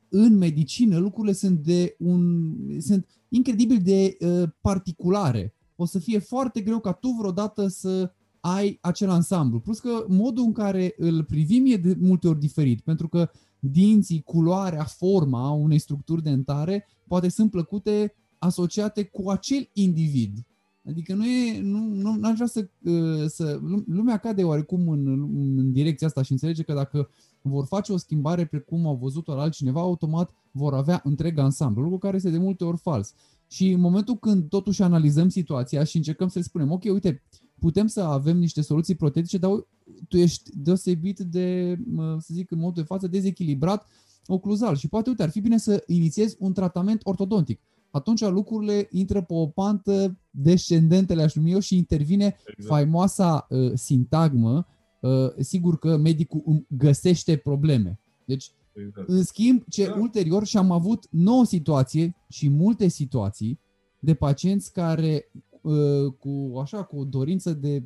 [0.10, 5.56] în medicină lucrurile sunt de un sunt incredibil de uh, particulare.
[5.76, 9.60] O să fie foarte greu ca tu vreodată să ai acel ansamblu.
[9.60, 13.30] Plus că modul în care îl privim e de multe ori diferit, pentru că
[13.60, 20.44] dinții, culoarea, forma unei structuri dentare poate sunt plăcute asociate cu acel individ.
[20.90, 25.08] Adică nu e, nu, nu aș vrea să, uh, să, lumea cade oarecum în,
[25.58, 27.10] în direcția asta și înțelege că dacă
[27.42, 31.98] vor face o schimbare precum au văzut-o la altcineva, automat vor avea întreg ansamblu, lucru
[31.98, 33.14] care este de multe ori fals.
[33.48, 37.24] Și în momentul când totuși analizăm situația și încercăm să le spunem, ok, uite,
[37.60, 39.52] putem să avem niște soluții protetice, dar
[40.08, 43.88] tu ești deosebit de, să zic, în mod de față, dezechilibrat
[44.26, 47.60] ocluzal și poate, uite, ar fi bine să inițiezi un tratament ortodontic.
[47.92, 52.68] Atunci lucrurile intră pe o pantă descendentă, le-aș numi eu, și intervine exact.
[52.68, 54.68] faimoasa uh, sintagmă,
[55.02, 58.00] uh, sigur că medicul găsește probleme.
[58.26, 59.10] Deci, exact.
[59.10, 59.96] în schimb, ce da.
[60.00, 63.60] ulterior și-am avut nouă situație și multe situații
[64.00, 65.49] de pacienți care Uh,
[66.20, 67.84] cu așa cu o dorință de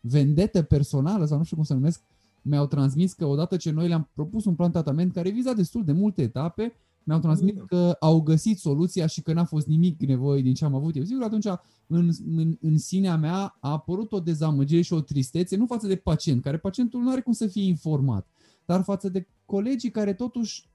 [0.00, 2.02] vendetă personală sau nu știu cum să numesc,
[2.42, 5.92] mi-au transmis că odată ce noi le-am propus un plan tratament care viza destul de
[5.92, 7.64] multe etape, mi-au transmis mm.
[7.66, 11.04] că au găsit soluția și că n-a fost nimic nevoie din ce am avut eu.
[11.04, 11.46] Sigur, atunci
[11.86, 15.96] în, în, în sinea mea a apărut o dezamăgire și o tristețe, nu față de
[15.96, 18.26] pacient, care pacientul nu are cum să fie informat,
[18.64, 20.68] dar față de colegii care totuși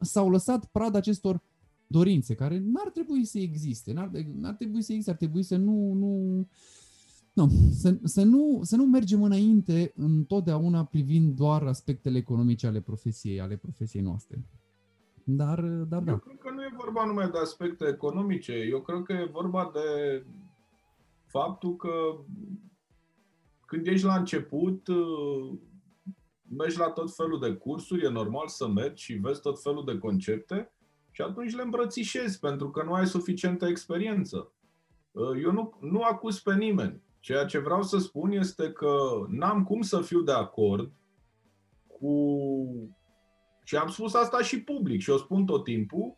[0.00, 1.42] s-au lăsat prada acestor
[1.88, 5.92] dorințe care n-ar trebui să existe, n-ar, n-ar trebui să existe, ar trebui să nu,
[5.92, 6.46] nu,
[7.32, 13.40] nu să, să, nu, să nu mergem înainte întotdeauna privind doar aspectele economice ale profesiei,
[13.40, 14.44] ale profesiei noastre.
[15.24, 16.10] Dar, dar da.
[16.10, 19.70] Eu cred că nu e vorba numai de aspecte economice, eu cred că e vorba
[19.72, 20.24] de
[21.26, 21.90] faptul că
[23.66, 24.88] când ești la început,
[26.56, 29.98] mergi la tot felul de cursuri, e normal să mergi și vezi tot felul de
[29.98, 30.72] concepte,
[31.18, 34.52] și atunci le îmbrățișezi, pentru că nu ai suficientă experiență.
[35.10, 37.02] Uh, eu nu, nu acuz pe nimeni.
[37.20, 38.96] Ceea ce vreau să spun este că
[39.28, 40.92] n-am cum să fiu de acord
[41.86, 42.12] cu.
[43.64, 46.16] Și am spus asta și public și o spun tot timpul,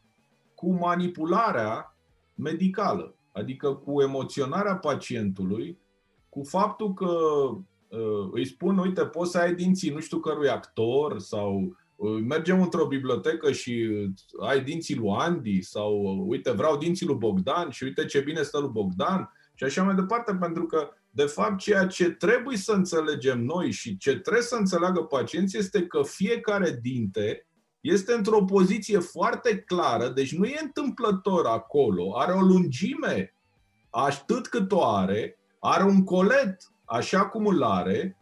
[0.55, 1.97] cu manipularea
[2.35, 5.79] medicală, adică cu emoționarea pacientului,
[6.29, 7.11] cu faptul că
[7.89, 11.77] uh, îi spun, uite, poți să ai dinții nu știu cărui actor sau
[12.27, 13.89] mergem într-o bibliotecă și
[14.41, 18.59] ai dinții lui Andy sau uite, vreau dinții lui Bogdan și uite ce bine stă
[18.59, 23.45] lui Bogdan și așa mai departe, pentru că de fapt ceea ce trebuie să înțelegem
[23.45, 27.47] noi și ce trebuie să înțeleagă pacienții este că fiecare dinte
[27.81, 33.35] este într-o poziție foarte clară, deci nu e întâmplător acolo, are o lungime
[33.91, 38.17] atât cât o are, are un colet așa cum îl are,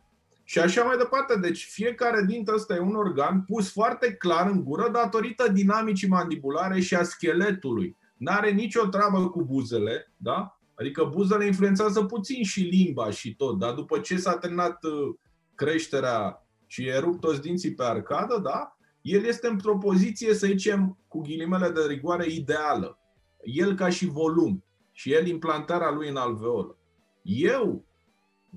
[0.51, 1.38] și așa mai departe.
[1.38, 6.80] Deci fiecare dintre ăsta e un organ pus foarte clar în gură datorită dinamicii mandibulare
[6.80, 7.96] și a scheletului.
[8.16, 10.59] N-are nicio treabă cu buzele, da?
[10.74, 15.14] Adică buzele influențează puțin și limba și tot, dar după ce s-a terminat uh,
[15.55, 18.76] creșterea și e rupt toți dinții pe arcadă, da?
[19.01, 22.99] El este într-o poziție, să zicem, cu ghilimele de rigoare, ideală.
[23.42, 26.78] El ca și volum și el implantarea lui în alveolă.
[27.22, 27.84] Eu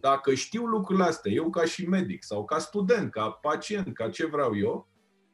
[0.01, 4.25] dacă știu lucrurile astea, eu ca și medic sau ca student, ca pacient, ca ce
[4.25, 4.87] vreau eu,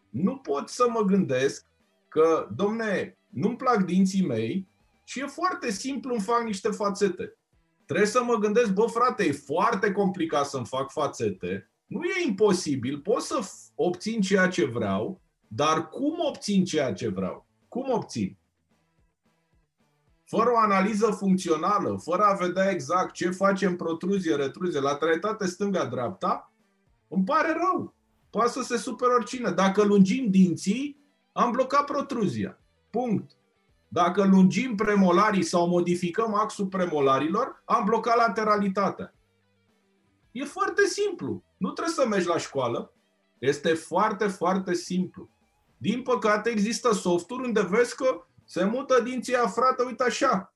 [0.10, 1.66] nu pot să mă gândesc
[2.08, 4.68] că, domne, nu-mi plac dinții mei
[5.04, 7.38] și e foarte simplu, îmi fac niște fațete.
[7.86, 13.00] Trebuie să mă gândesc, bă frate, e foarte complicat să-mi fac fațete, nu e imposibil,
[13.00, 17.48] pot să obțin ceea ce vreau, dar cum obțin ceea ce vreau?
[17.68, 18.38] Cum obțin?
[20.28, 26.54] Fără o analiză funcțională, fără a vedea exact ce facem protruzie, retruzie, la traitate stânga-dreapta,
[27.08, 27.96] îmi pare rău.
[28.30, 29.52] Poate să se super oricine.
[29.52, 31.00] Dacă lungim dinții,
[31.32, 32.60] am blocat protruzia.
[32.90, 33.32] Punct.
[33.88, 39.14] Dacă lungim premolarii sau modificăm axul premolarilor, am blocat lateralitatea.
[40.32, 41.44] E foarte simplu.
[41.58, 42.94] Nu trebuie să mergi la școală.
[43.40, 45.30] Este foarte, foarte simplu.
[45.78, 50.56] Din păcate există softuri unde vezi că se mută dinții frate, uite așa.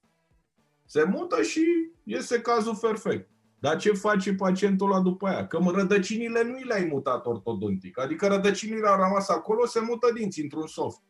[0.86, 1.66] Se mută și
[2.04, 3.30] iese cazul perfect.
[3.60, 5.48] Dar ce face pacientul ăla după aia?
[5.48, 8.00] Că rădăcinile nu le-ai mutat ortodontic.
[8.00, 11.02] Adică rădăcinile au rămas acolo, se mută dinți într-un soft.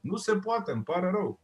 [0.00, 1.40] Nu se poate, îmi pare rău.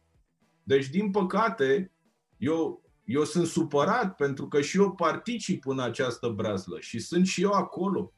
[0.63, 1.91] Deci, din păcate,
[2.37, 7.41] eu, eu sunt supărat pentru că și eu particip în această brazlă și sunt și
[7.41, 8.13] eu acolo.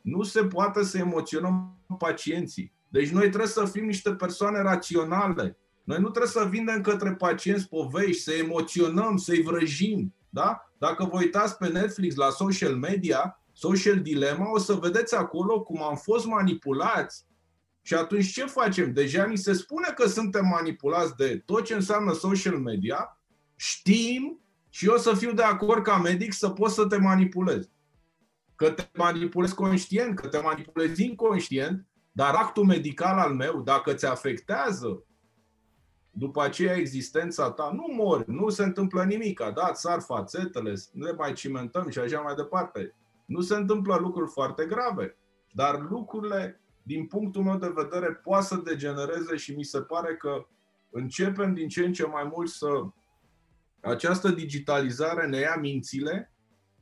[0.00, 2.72] Nu se poate să emoționăm pacienții.
[2.88, 5.56] Deci noi trebuie să fim niște persoane raționale.
[5.84, 10.14] Noi nu trebuie să vindem către pacienți povești, să emoționăm, să-i vrăjim.
[10.28, 10.72] Da?
[10.78, 15.82] Dacă vă uitați pe Netflix la social media, Social Dilemma, o să vedeți acolo cum
[15.82, 17.24] am fost manipulați.
[17.82, 18.92] Și atunci ce facem?
[18.92, 23.20] Deja ni se spune că suntem manipulați de tot ce înseamnă social media,
[23.56, 27.70] știm și eu să fiu de acord ca medic să pot să te manipulez.
[28.56, 34.06] Că te manipulezi conștient, că te manipulezi inconștient, dar actul medical al meu, dacă ți
[34.06, 35.04] afectează
[36.14, 41.32] după aceea existența ta, nu mori, nu se întâmplă nimic, da, sar fațetele, ne mai
[41.32, 42.94] cimentăm și așa mai departe.
[43.24, 45.16] Nu se întâmplă lucruri foarte grave,
[45.52, 50.46] dar lucrurile, din punctul meu de vedere, poate să degenereze și mi se pare că
[50.90, 52.66] începem din ce în ce mai mult să
[53.80, 56.32] această digitalizare ne ia mințile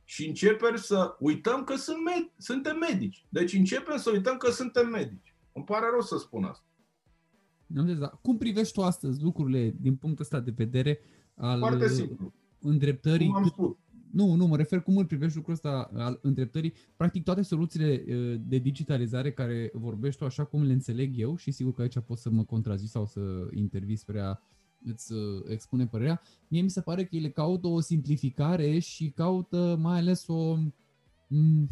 [0.03, 3.25] și începem să uităm că sunt med- suntem medici.
[3.29, 5.35] Deci începem să uităm că suntem medici.
[5.53, 6.65] Îmi pare rău să spun asta.
[7.73, 8.07] Da.
[8.07, 10.99] Cum privești tu astăzi lucrurile din punctul ăsta de vedere
[11.35, 12.33] al Foarte simplu.
[12.59, 13.27] îndreptării?
[13.27, 13.75] Cum am spus.
[14.11, 16.73] Nu, nu, mă refer cum îl privești lucrul ăsta al îndreptării.
[16.95, 17.97] Practic toate soluțiile
[18.47, 22.17] de digitalizare care vorbești tu, așa cum le înțeleg eu, și sigur că aici pot
[22.17, 23.19] să mă contrazic sau să
[23.53, 24.35] intervii spre a
[24.83, 25.13] îți
[25.47, 30.27] expune părerea, mie mi se pare că ele caută o simplificare și caută mai ales
[30.27, 31.69] o m-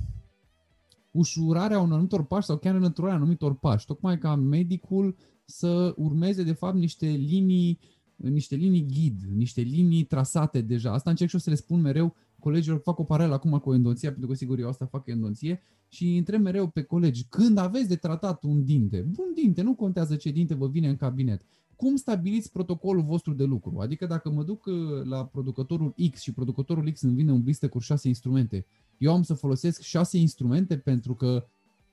[1.12, 3.86] ușurare a unor anumitor pași sau chiar înlăturarea anumitor pași.
[3.86, 5.16] Tocmai ca medicul
[5.50, 7.80] să urmeze de fapt niște linii
[8.16, 10.94] niște linii ghid, niște linii trasate deja.
[10.94, 14.10] Asta încerc și eu să le spun mereu colegilor, fac o paralelă acum cu endonția,
[14.10, 17.96] pentru că sigur eu asta fac endonție și întreb mereu pe colegi, când aveți de
[17.96, 21.42] tratat un dinte, un dinte, nu contează ce dinte vă vine în cabinet,
[21.76, 23.80] cum stabiliți protocolul vostru de lucru?
[23.80, 24.74] Adică dacă mă duc uh,
[25.04, 28.66] la producătorul X și producătorul X îmi vine un blister cu șase instrumente,
[28.98, 31.48] eu am să folosesc șase instrumente pentru că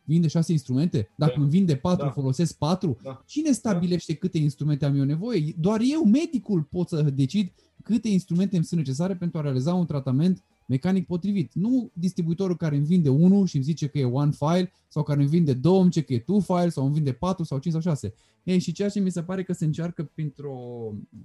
[0.07, 1.09] vinde șase instrumente?
[1.17, 1.41] Dacă da.
[1.41, 2.11] îmi vinde patru, da.
[2.11, 2.99] folosesc patru?
[3.03, 3.23] Da.
[3.27, 4.19] Cine stabilește da.
[4.19, 5.55] câte instrumente am eu nevoie?
[5.59, 7.53] Doar eu, medicul, pot să decid
[7.83, 11.55] câte instrumente îmi sunt necesare pentru a realiza un tratament mecanic potrivit.
[11.55, 15.21] Nu distribuitorul care îmi vinde unul și îmi zice că e one file sau care
[15.21, 17.73] îmi vinde două, îmi zice că e two file sau îmi vinde patru sau cinci
[17.73, 18.15] sau șase.
[18.43, 20.59] Ei, și ceea ce mi se pare că se încearcă printr-o,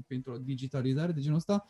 [0.08, 1.68] printr-o digitalizare de genul ăsta,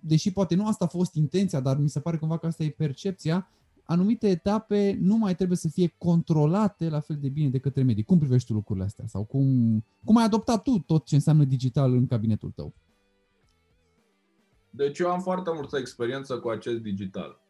[0.00, 2.70] deși poate nu asta a fost intenția, dar mi se pare cumva că asta e
[2.70, 3.48] percepția,
[3.84, 8.06] anumite etape nu mai trebuie să fie controlate la fel de bine de către medic.
[8.06, 9.06] Cum privești tu lucrurile astea?
[9.06, 9.46] Sau cum,
[10.04, 12.74] cum ai adoptat tu tot ce înseamnă digital în cabinetul tău?
[14.70, 17.40] Deci eu am foarte multă experiență cu acest digital.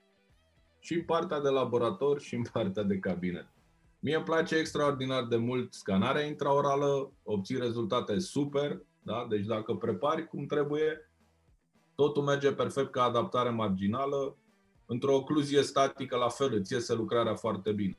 [0.79, 3.47] Și în partea de laborator și în partea de cabinet.
[3.99, 9.27] Mie îmi place extraordinar de mult scanarea intraorală, obții rezultate super, da?
[9.29, 11.11] deci dacă prepari cum trebuie,
[11.95, 14.37] totul merge perfect ca adaptare marginală,
[14.93, 17.97] într-o ocluzie statică la fel îți iese lucrarea foarte bine.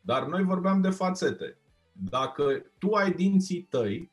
[0.00, 1.58] Dar noi vorbeam de fațete.
[1.92, 4.10] Dacă tu ai dinții tăi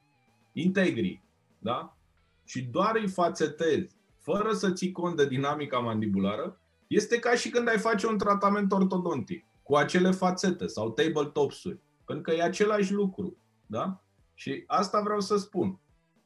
[0.52, 1.22] integri,
[1.60, 1.98] da?
[2.46, 7.68] Și doar îi fațetezi, fără să ții cont de dinamica mandibulară, este ca și când
[7.68, 11.80] ai face un tratament ortodontic cu acele fațete sau tabletops-uri.
[12.06, 13.38] Pentru că e același lucru.
[13.66, 14.04] Da?
[14.34, 15.80] Și asta vreau să spun.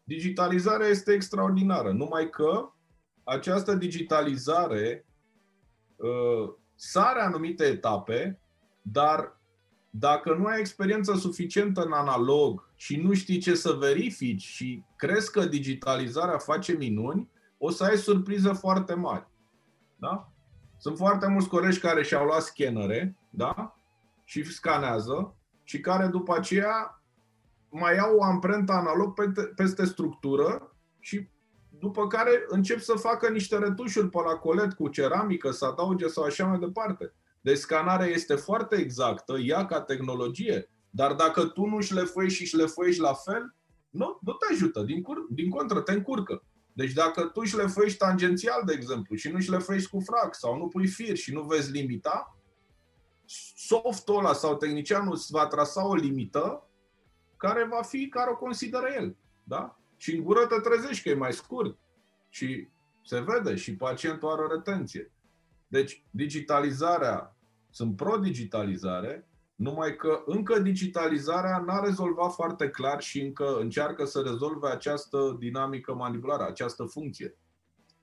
[0.04, 2.72] Digitalizarea este extraordinară, numai că
[3.24, 5.13] această digitalizare uh,
[6.76, 8.40] sare anumite etape,
[8.82, 9.42] dar
[9.90, 15.32] dacă nu ai experiență suficientă în analog și nu știi ce să verifici și crezi
[15.32, 19.28] că digitalizarea face minuni, o să ai surprize foarte mari.
[19.96, 20.32] Da?
[20.78, 23.76] Sunt foarte mulți colegi care și-au luat scanere da?
[24.24, 27.02] și scanează și care după aceea
[27.70, 29.14] mai au o amprentă analog
[29.56, 31.28] peste structură și
[31.84, 36.24] după care încep să facă niște retușuri pe la colet cu ceramică, să adauge sau
[36.24, 37.14] așa mai departe.
[37.42, 43.02] Deci scanarea este foarte exactă, ea ca tehnologie, dar dacă tu nu șlefuiești și șlefuiești
[43.02, 43.56] la fel,
[43.90, 46.44] nu, nu te ajută, din, cur- din contră, te încurcă.
[46.74, 50.88] Deci dacă tu șlefuiești tangențial, de exemplu, și nu șlefuiești cu frac sau nu pui
[50.88, 52.38] fir și nu vezi limita,
[53.56, 56.68] softul ăla sau tehnicianul îți va trasa o limită
[57.38, 59.16] care va fi care o consideră el.
[59.44, 59.78] Da?
[60.04, 61.78] Și în gură te trezești că e mai scurt.
[62.30, 62.68] Și
[63.06, 65.12] se vede și pacientul are o retenție.
[65.68, 67.38] Deci, digitalizarea,
[67.70, 74.68] sunt pro-digitalizare, numai că încă digitalizarea n-a rezolvat foarte clar și încă încearcă să rezolve
[74.68, 77.38] această dinamică manipulară, această funcție.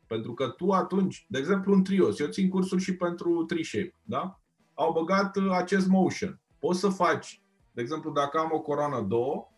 [0.07, 4.40] Pentru că tu atunci, de exemplu în Trios, eu țin cursul și pentru Trishape, da?
[4.74, 6.40] Au băgat uh, acest motion.
[6.59, 7.42] Poți să faci,
[7.72, 9.51] de exemplu, dacă am o coroană două,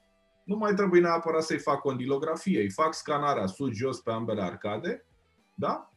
[0.45, 5.07] nu mai trebuie neapărat să-i fac condilografie, îi fac scanarea sus-jos pe ambele arcade,
[5.55, 5.91] da?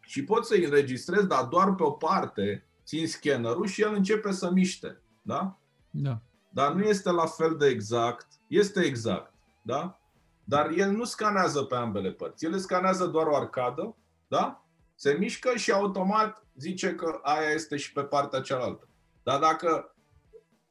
[0.00, 4.50] Și pot să-i înregistrez, dar doar pe o parte, țin scannerul și el începe să
[4.50, 5.58] miște, da?
[5.90, 6.20] Da.
[6.50, 9.98] Dar nu este la fel de exact, este exact, da?
[10.44, 12.44] Dar el nu scanează pe ambele părți.
[12.44, 13.96] El scanează doar o arcadă,
[14.28, 14.64] da?
[14.94, 18.88] Se mișcă și automat zice că aia este și pe partea cealaltă.
[19.22, 19.93] Dar dacă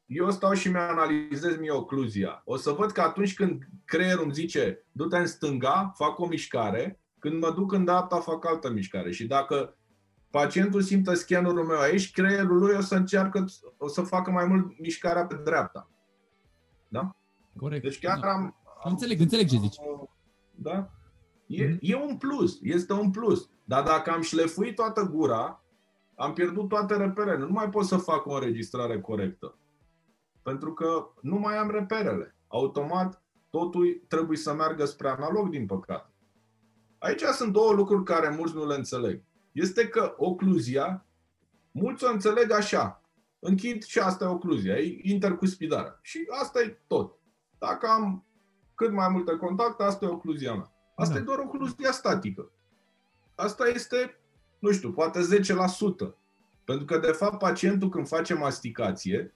[0.05, 4.85] eu stau și mi-analizez mie ocluzia, o să văd că atunci când creierul îmi zice
[4.91, 9.11] du-te în stânga, fac o mișcare, când mă duc în dreapta, fac altă mișcare.
[9.11, 9.77] Și dacă
[10.29, 13.45] pacientul simte scanerul meu aici, creierul lui o să încearcă,
[13.77, 15.89] o să facă mai mult mișcarea pe dreapta.
[16.87, 17.15] Da?
[17.57, 17.83] Corect.
[17.83, 18.27] Deci chiar da.
[18.27, 19.75] am, Înțeleg, înțeleg ce zici.
[20.55, 20.89] Da?
[21.47, 21.77] E, Mhm.
[21.81, 23.49] e un plus, este un plus.
[23.63, 25.63] Dar dacă am șlefuit toată gura,
[26.15, 27.37] am pierdut toate reperele.
[27.37, 29.57] Nu mai pot să fac o înregistrare corectă.
[30.43, 32.35] Pentru că nu mai am reperele.
[32.47, 36.11] Automat, totul trebuie să meargă spre analog, din păcate.
[36.97, 39.23] Aici sunt două lucruri care mulți nu le înțeleg.
[39.51, 41.05] Este că ocluzia,
[41.71, 43.01] mulți o înțeleg așa.
[43.39, 45.99] Închid și asta e ocluzia, e intercuspidarea.
[46.01, 47.19] Și asta e tot.
[47.57, 48.25] Dacă am
[48.75, 50.73] cât mai multe contacte, asta e ocluzia mea.
[50.95, 51.19] Asta Da.
[51.19, 52.51] e doar ocluzia statică.
[53.35, 54.19] Asta este,
[54.59, 56.15] nu știu, poate 10%.
[56.63, 59.35] Pentru că, de fapt, pacientul când face masticație,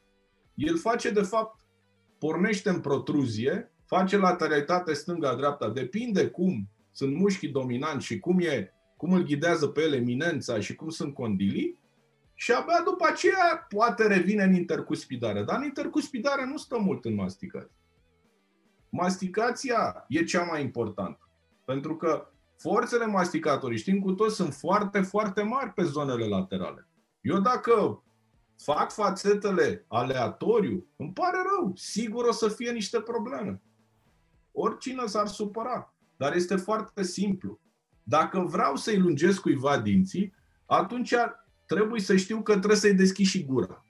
[0.58, 1.60] el face, de fapt,
[2.20, 9.14] pornește în protruzie, face lateralitate stânga-dreapta, depinde cum sunt mușchii dominanți și cum, e, cum
[9.14, 11.80] îl ghidează pe el eminența și cum sunt condilii,
[12.34, 15.44] și abia după aceea poate revine în intercuspidare.
[15.44, 17.76] Dar în intercuspidare nu stă mult în masticație.
[18.90, 21.30] Masticația e cea mai importantă.
[21.66, 26.88] Pentru că forțele masticatorii, știm cu toți, sunt foarte, foarte mari pe zonele laterale.
[27.22, 28.04] Eu dacă
[28.58, 31.74] fac fațetele aleatoriu, îmi pare rău.
[31.76, 33.62] Sigur o să fie niște probleme.
[34.52, 35.94] Oricine s-ar supăra.
[36.18, 37.60] Dar este foarte simplu.
[38.04, 40.34] Dacă vreau să-i lungesc cuiva dinții,
[40.66, 41.14] atunci
[41.66, 43.86] trebuie să știu că trebuie să-i deschid și gura.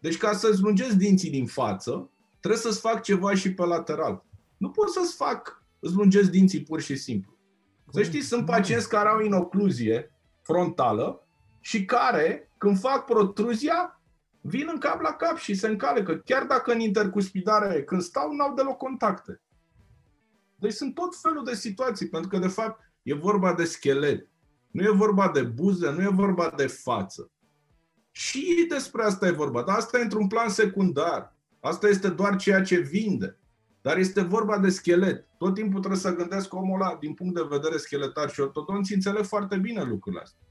[0.00, 4.24] Deci ca să-ți lungesc dinții din față, trebuie să-ți fac ceva și pe lateral.
[4.56, 7.36] Nu pot să-ți fac, îți lungesc dinții pur și simplu.
[7.92, 11.26] Să știți, sunt pacienți care au inocluzie frontală
[11.60, 14.00] și care, când fac protruzia,
[14.40, 16.16] vin în cap la cap și se încalecă.
[16.16, 19.40] Chiar dacă în intercuspidare, când stau, n-au deloc contacte.
[20.54, 24.28] Deci sunt tot felul de situații, pentru că, de fapt, e vorba de schelet.
[24.70, 27.30] Nu e vorba de buze, nu e vorba de față.
[28.10, 31.36] Și despre asta e vorba, dar asta e într-un plan secundar.
[31.60, 33.38] Asta este doar ceea ce vinde.
[33.80, 35.26] Dar este vorba de schelet.
[35.38, 39.24] Tot timpul trebuie să gândesc omul ăla din punct de vedere scheletar și ortodonții înțeleg
[39.24, 40.46] foarte bine lucrurile astea.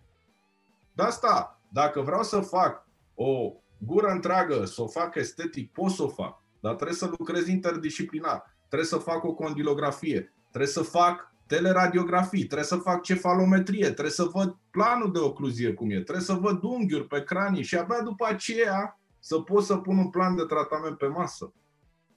[0.93, 6.03] De asta, dacă vreau să fac o gură întreagă, să o fac estetic, pot să
[6.03, 6.43] o fac.
[6.59, 8.55] Dar trebuie să lucrez interdisciplinar.
[8.67, 10.33] Trebuie să fac o condilografie.
[10.49, 15.89] Trebuie să fac teleradiografii, trebuie să fac cefalometrie, trebuie să văd planul de ocluzie cum
[15.89, 19.97] e, trebuie să văd unghiuri pe cranii și abia după aceea să pot să pun
[19.97, 21.53] un plan de tratament pe masă.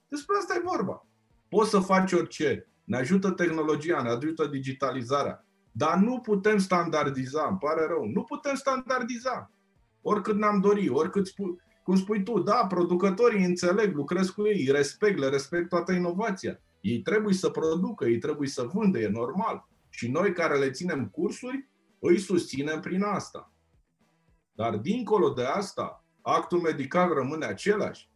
[0.07, 1.05] Despre asta e vorba.
[1.49, 2.69] Poți să faci orice.
[2.83, 5.45] Ne ajută tehnologia, ne ajută digitalizarea.
[5.71, 8.05] Dar nu putem standardiza, îmi pare rău.
[8.05, 9.51] Nu putem standardiza.
[10.01, 14.71] Oricât ne-am dori, oricât spui, cum spui tu, da, producătorii înțeleg, lucrez cu ei, îi
[14.71, 16.59] respect, le respect toată inovația.
[16.81, 19.67] Ei trebuie să producă, ei trebuie să vândă, e normal.
[19.89, 21.69] Și noi care le ținem cursuri,
[21.99, 23.53] îi susținem prin asta.
[24.55, 28.09] Dar dincolo de asta, actul medical rămâne același.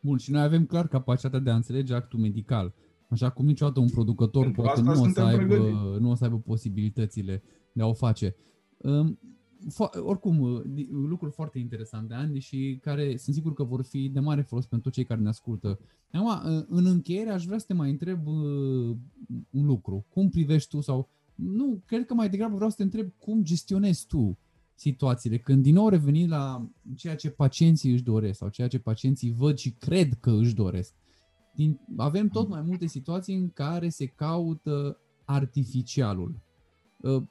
[0.00, 2.74] Bun, și noi avem clar capacitatea de a înțelege actul medical.
[3.14, 6.00] Așa cum niciodată un producător Pentru poate asta nu o, să suntem aibă, pregătiți.
[6.00, 7.42] nu o să aibă posibilitățile
[7.72, 8.36] de a o face.
[8.76, 9.18] Um,
[9.72, 14.08] fo- oricum, uh, di- lucruri foarte interesante, Andy, și care sunt sigur că vor fi
[14.08, 15.78] de mare folos pentru cei care ne ascultă.
[16.12, 18.96] Acum, uh, în încheiere, aș vrea să te mai întreb uh,
[19.50, 20.06] un lucru.
[20.08, 21.08] Cum privești tu sau...
[21.34, 24.38] Nu, cred că mai degrabă vreau să te întreb cum gestionezi tu
[24.74, 25.38] situațiile.
[25.38, 29.56] Când din nou reveni la ceea ce pacienții își doresc sau ceea ce pacienții văd
[29.56, 30.94] și cred că își doresc.
[31.54, 36.34] Din, avem tot mai multe situații în care se caută artificialul.
[37.00, 37.22] Uh,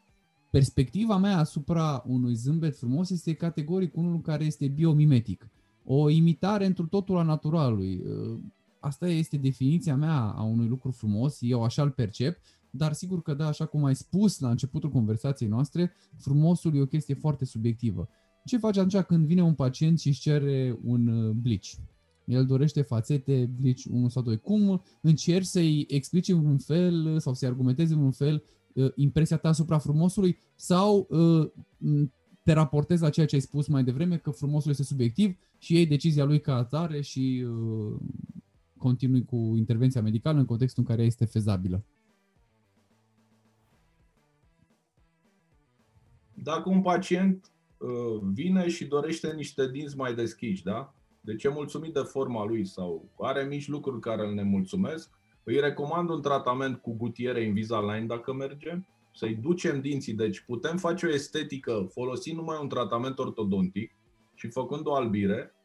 [0.54, 5.50] Perspectiva mea asupra unui zâmbet frumos este categoric unul care este biomimetic.
[5.86, 8.02] O imitare într totul a naturalului.
[8.06, 8.40] Uh,
[8.80, 12.38] asta este definiția mea a unui lucru frumos, eu așa îl percep,
[12.70, 16.86] dar sigur că da, așa cum ai spus la începutul conversației noastre, frumosul e o
[16.86, 18.10] chestie foarte subiectivă.
[18.46, 21.78] Ce faci atunci când vine un pacient și își cere un uh, blici?
[22.26, 24.40] El dorește fațete, blici 1 sau 2.
[24.40, 28.44] Cum încerci să-i explici în un fel sau să-i argumentezi în un fel
[28.74, 31.52] uh, impresia ta asupra frumosului sau uh,
[32.44, 35.86] te raportezi la ceea ce ai spus mai devreme, că frumosul este subiectiv și iei
[35.86, 37.46] decizia lui ca atare și
[38.78, 41.84] continui cu intervenția medicală în contextul în care este fezabilă?
[46.34, 50.94] Dacă un pacient uh, vine și dorește niște dinți mai deschiși, da?
[51.26, 55.10] Deci e mulțumit de forma lui sau are mici lucruri care îl nemulțumesc,
[55.44, 58.80] îi recomand un tratament cu gutiere Invisalign dacă merge,
[59.16, 60.14] să-i ducem dinții.
[60.14, 63.96] Deci putem face o estetică folosind numai un tratament ortodontic
[64.34, 65.56] și făcând o albire.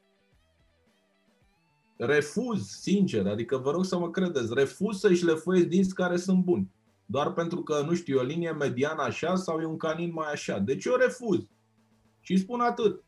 [1.97, 6.71] Refuz, sincer, adică vă rog să mă credeți, refuz să-și lefuiesc dinți care sunt buni
[7.11, 10.33] doar pentru că, nu știu, e o linie mediană așa sau e un canin mai
[10.33, 10.59] așa.
[10.59, 11.49] Deci eu refuz.
[12.21, 13.05] Și spun atât.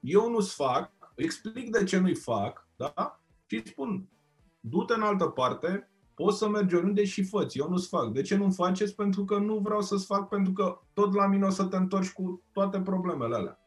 [0.00, 3.20] Eu nu-ți fac, explic de ce nu-i fac, da?
[3.46, 4.08] Și spun,
[4.60, 8.12] du-te în altă parte, poți să mergi oriunde și fă Eu nu-ți fac.
[8.12, 8.94] De ce nu-mi faceți?
[8.94, 12.12] Pentru că nu vreau să-ți fac, pentru că tot la mine o să te întorci
[12.12, 13.58] cu toate problemele alea.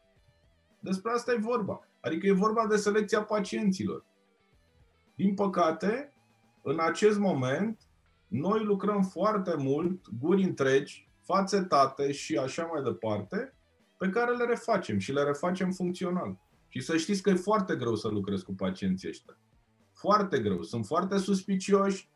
[0.80, 1.80] Despre asta e vorba.
[2.00, 4.04] Adică e vorba de selecția pacienților.
[5.14, 6.12] Din păcate,
[6.62, 7.80] în acest moment,
[8.28, 13.54] noi lucrăm foarte mult, guri întregi, fațetate și așa mai departe,
[13.96, 16.38] pe care le refacem și le refacem funcțional.
[16.76, 19.38] Și să știți că e foarte greu să lucrez cu pacienții ăștia.
[19.92, 20.62] Foarte greu.
[20.62, 22.10] Sunt foarte suspicioși,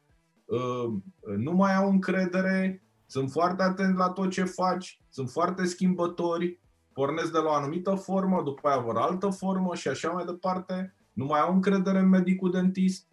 [0.45, 0.93] uh,
[1.37, 6.61] nu mai au încredere, sunt foarte atenți la tot ce faci, sunt foarte schimbători,
[6.93, 10.95] pornesc de la o anumită formă, după aia vor altă formă și așa mai departe,
[11.13, 13.07] nu mai au încredere în medicul dentist.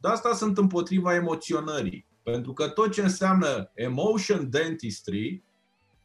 [0.00, 2.06] De asta sunt împotriva emoționării.
[2.22, 5.44] Pentru că tot ce înseamnă emotion dentistry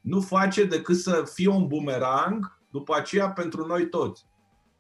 [0.02, 4.26] nu face decât să fie un bumerang după aceea pentru noi toți.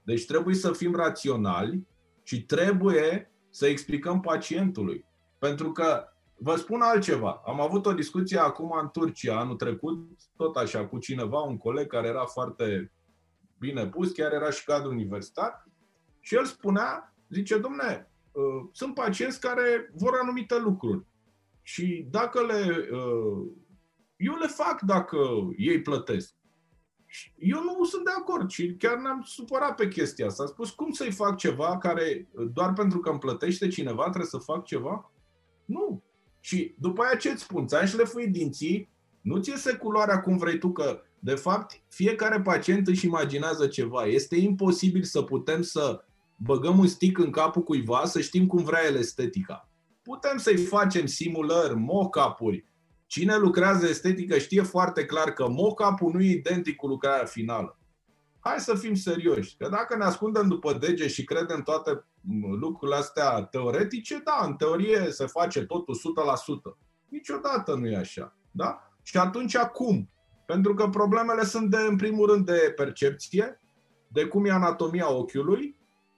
[0.05, 1.87] Deci trebuie să fim raționali
[2.23, 5.05] și trebuie să explicăm pacientului.
[5.39, 6.03] Pentru că,
[6.37, 10.97] vă spun altceva, am avut o discuție acum în Turcia anul trecut, tot așa, cu
[10.97, 12.91] cineva, un coleg care era foarte
[13.59, 15.63] bine pus, chiar era și cadru universitar,
[16.19, 21.05] și el spunea, zice, domne, Uh, sunt pacienți care vor anumite lucruri.
[21.61, 22.87] Și dacă le.
[22.91, 23.51] Uh,
[24.15, 25.17] eu le fac dacă
[25.57, 26.35] ei plătesc.
[27.37, 30.43] Eu nu sunt de acord și chiar ne-am supărat pe chestia asta.
[30.43, 34.37] Am spus, cum să-i fac ceva care doar pentru că îmi plătește cineva trebuie să
[34.37, 35.11] fac ceva?
[35.65, 36.03] Nu.
[36.39, 37.67] Și după aia ce îți spun?
[37.67, 38.89] Ți-ai șlefuit dinții,
[39.21, 44.05] nu ți iese culoarea cum vrei tu, că de fapt fiecare pacient își imaginează ceva.
[44.05, 46.03] Este imposibil să putem să
[46.35, 49.69] băgăm un stick în capul cuiva să știm cum vrea el estetica.
[50.01, 52.65] Putem să-i facem simulări, mock-up-uri.
[53.05, 57.79] Cine lucrează estetică știe foarte clar că mock-up-ul nu e identic cu lucrarea finală.
[58.39, 62.05] Hai să fim serioși, că dacă ne ascundem după dege și credem toate
[62.59, 65.95] lucrurile astea teoretice, da, în teorie se face totul
[66.73, 66.77] 100%.
[67.07, 68.37] Niciodată nu e așa.
[68.51, 68.91] Da?
[69.03, 70.09] Și atunci cum?
[70.45, 73.59] Pentru că problemele sunt de, în primul rând de percepție,
[74.07, 75.75] de cum e anatomia ochiului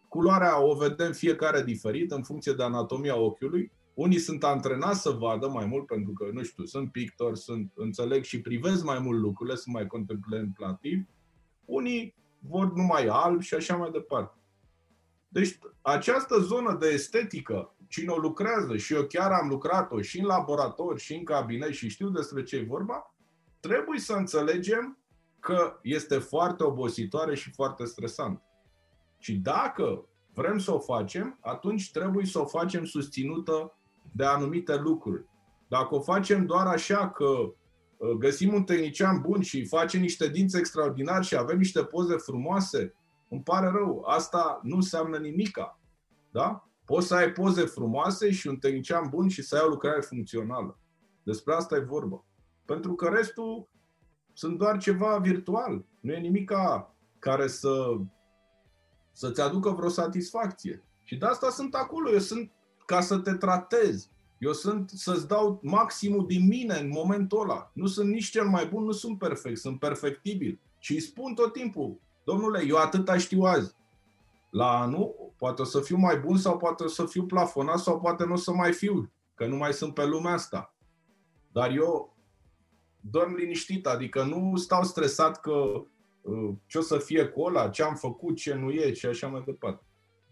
[0.07, 3.71] Culoarea o vedem fiecare diferit în funcție de anatomia ochiului.
[3.97, 8.23] Unii sunt antrenați să vadă mai mult pentru că, nu știu, sunt pictori, sunt, înțeleg
[8.23, 11.03] și privesc mai mult lucrurile, sunt mai contemplativi.
[11.65, 14.37] Unii vor numai alb și așa mai departe.
[15.27, 20.25] Deci această zonă de estetică, cine o lucrează și eu chiar am lucrat-o și în
[20.25, 23.15] laborator și în cabinet și știu despre ce e vorba,
[23.59, 24.97] trebuie să înțelegem
[25.39, 28.41] că este foarte obositoare și foarte stresant.
[29.19, 33.71] Și dacă vrem să o facem, atunci trebuie să o facem susținută
[34.11, 35.25] de anumite lucruri.
[35.67, 40.57] Dacă o facem doar așa că uh, găsim un tehnician bun și face niște dinți
[40.57, 42.93] extraordinari și avem niște poze frumoase,
[43.29, 45.79] îmi pare rău, asta nu înseamnă nimica.
[46.31, 46.67] Da?
[46.85, 50.79] Poți să ai poze frumoase și un tehnician bun și să ai o lucrare funcțională.
[51.23, 52.25] Despre asta e vorba.
[52.65, 53.69] Pentru că restul
[54.33, 55.85] sunt doar ceva virtual.
[55.99, 57.97] Nu e nimica care să
[59.11, 60.83] să-ți aducă vreo satisfacție.
[61.03, 62.51] Și de asta sunt acolo, eu sunt
[62.87, 64.09] ca să te tratez.
[64.37, 67.71] Eu sunt să-ți dau maximul din mine în momentul ăla.
[67.73, 70.59] Nu sunt nici cel mai bun, nu sunt perfect, sunt perfectibil.
[70.79, 73.75] Și îi spun tot timpul, domnule, eu atâta știu azi.
[74.49, 77.99] La anul poate o să fiu mai bun sau poate o să fiu plafonat sau
[77.99, 80.75] poate nu o să mai fiu, că nu mai sunt pe lumea asta.
[81.51, 82.15] Dar eu
[83.01, 85.83] dorm liniștit, adică nu stau stresat că
[86.27, 89.27] Uh, ce o să fie cu ăla, ce am făcut, ce nu e și așa
[89.27, 89.83] mai departe.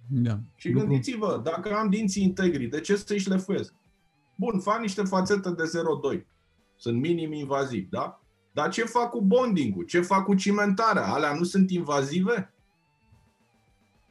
[0.10, 0.39] Da.
[0.56, 0.88] Și Lucru...
[0.88, 3.74] gândiți-vă, dacă am dinții integri, de ce să-i șlefuiesc?
[4.36, 5.64] Bun, fac niște fațete de
[6.16, 6.26] 0,2.
[6.76, 8.22] Sunt minim invazivi, da?
[8.51, 9.84] Dar ce fac cu bonding-ul?
[9.84, 11.14] Ce fac cu cimentarea?
[11.14, 12.53] Alea nu sunt invazive?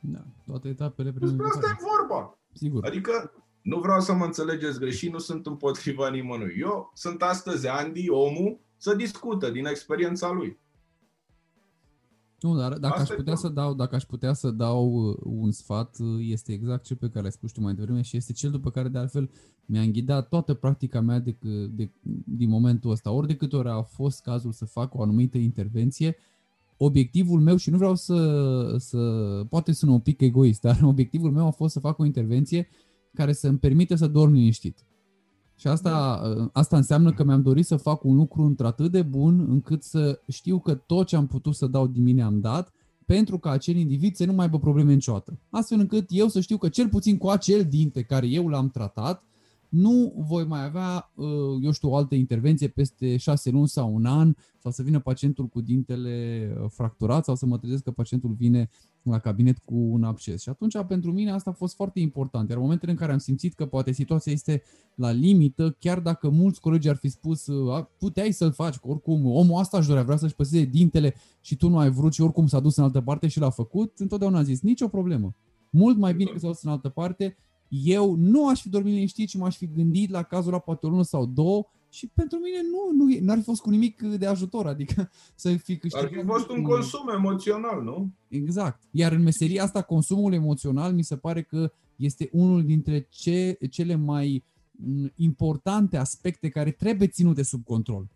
[0.00, 2.38] Da, toate etapele Despre asta e vorba.
[2.52, 2.84] Sigur.
[2.84, 3.32] Adică,
[3.62, 6.56] nu vreau să mă înțelegeți greșit, nu sunt împotriva nimănui.
[6.58, 10.58] Eu sunt astăzi Andy, omul, să discută din experiența lui.
[12.40, 15.96] Nu, dar dacă aș, putea să dau, dacă aș putea să dau uh, un sfat,
[15.98, 18.70] uh, este exact cel pe care l-ai spus tu mai devreme și este cel după
[18.70, 19.30] care de altfel
[19.66, 21.36] mi-a înghidat toată practica mea de,
[21.70, 21.90] de,
[22.24, 23.10] din momentul ăsta.
[23.10, 26.16] Ori de câte ori a fost cazul să fac o anumită intervenție,
[26.76, 28.98] obiectivul meu, și nu vreau să, să
[29.48, 32.68] poate sună un pic egoist, dar obiectivul meu a fost să fac o intervenție
[33.14, 34.84] care să îmi permite să dorm liniștit.
[35.64, 36.48] Și asta, da.
[36.52, 40.58] asta înseamnă că mi-am dorit să fac un lucru într-atât de bun încât să știu
[40.58, 42.72] că tot ce am putut să dau din mine am dat
[43.06, 45.38] pentru ca acel individ să nu mai aibă probleme niciodată.
[45.50, 48.68] Astfel încât eu să știu că cel puțin cu acel din pe care eu l-am
[48.68, 49.24] tratat,
[49.74, 51.26] nu voi mai avea, uh,
[51.62, 55.46] eu știu, o altă intervenție peste șase luni sau un an, sau să vină pacientul
[55.46, 58.68] cu dintele uh, fracturat, sau să mă trezesc că pacientul vine
[59.02, 60.42] la cabinet cu un absces.
[60.42, 62.48] Și atunci, pentru mine, asta a fost foarte important.
[62.48, 64.62] Iar în momentele în care am simțit că poate situația este
[64.94, 69.26] la limită, chiar dacă mulți colegi ar fi spus, uh, puteai să-l faci, că oricum
[69.26, 72.46] omul asta își dorea, vrea să-și păseze dintele și tu nu ai vrut și oricum
[72.46, 75.34] s-a dus în altă parte și l-a făcut, întotdeauna am zis, nicio problemă.
[75.70, 77.36] Mult mai bine că s-a dus în altă parte
[77.82, 80.88] eu nu aș fi dormit liniștit, ci m-aș fi gândit la cazul la poate o
[80.88, 84.66] lună sau două și pentru mine nu, nu ar fi fost cu nimic de ajutor,
[84.66, 86.06] adică să fi câștigat.
[86.06, 88.10] Ar fi fost un consum emoțional, nu?
[88.28, 88.82] Exact.
[88.90, 93.94] Iar în meseria asta, consumul emoțional mi se pare că este unul dintre ce, cele
[93.94, 94.44] mai
[95.14, 98.08] importante aspecte care trebuie ținute sub control.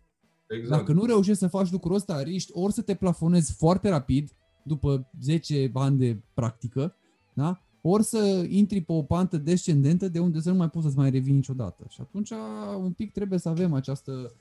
[0.47, 0.79] Exact.
[0.79, 4.31] Dacă nu reușești să faci lucrul ăsta, riști ori să te plafonezi foarte rapid,
[4.63, 6.95] după 10 ani de practică,
[7.33, 7.63] da?
[7.81, 11.09] Ori să intri pe o pantă descendentă de unde să nu mai poți să-ți mai
[11.09, 11.85] revii niciodată.
[11.89, 12.31] Și atunci
[12.77, 14.33] un pic trebuie să avem această,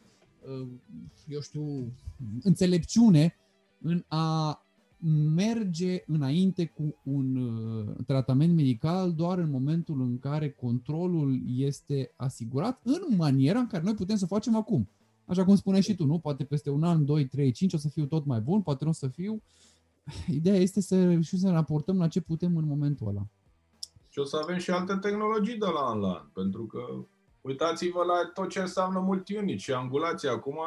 [0.61, 0.69] uh,
[1.29, 1.93] eu știu,
[2.43, 3.35] înțelepciune
[3.83, 4.63] în a
[5.35, 12.81] merge înainte cu un uh, tratament medical doar în momentul în care controlul este asigurat
[12.83, 14.89] în maniera în care noi putem să facem acum.
[15.25, 16.19] Așa cum spuneai și tu, nu?
[16.19, 18.91] Poate peste un an, 2, 3, 5 o să fiu tot mai bun, poate nu
[18.91, 19.43] o să fiu
[20.27, 23.27] Ideea este să reușim să ne raportăm la ce putem în momentul ăla.
[24.09, 26.81] Și o să avem și alte tehnologii de la an la an, pentru că
[27.41, 30.29] uitați-vă la tot ce înseamnă multiunit și angulație.
[30.29, 30.59] Acum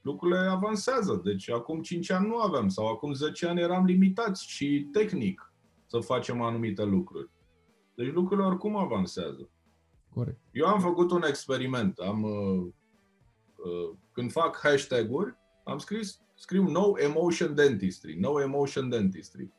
[0.00, 1.20] lucrurile avansează.
[1.24, 5.52] Deci acum 5 ani nu aveam sau acum 10 ani eram limitați și tehnic
[5.86, 7.30] să facem anumite lucruri.
[7.94, 9.50] Deci lucrurile oricum avansează.
[10.14, 10.40] Corect.
[10.52, 11.98] Eu am făcut un experiment.
[11.98, 12.66] Am, uh,
[13.56, 19.52] uh, când fac hashtag-uri, am scris scriu No Emotion Dentistry, No Emotion Dentistry.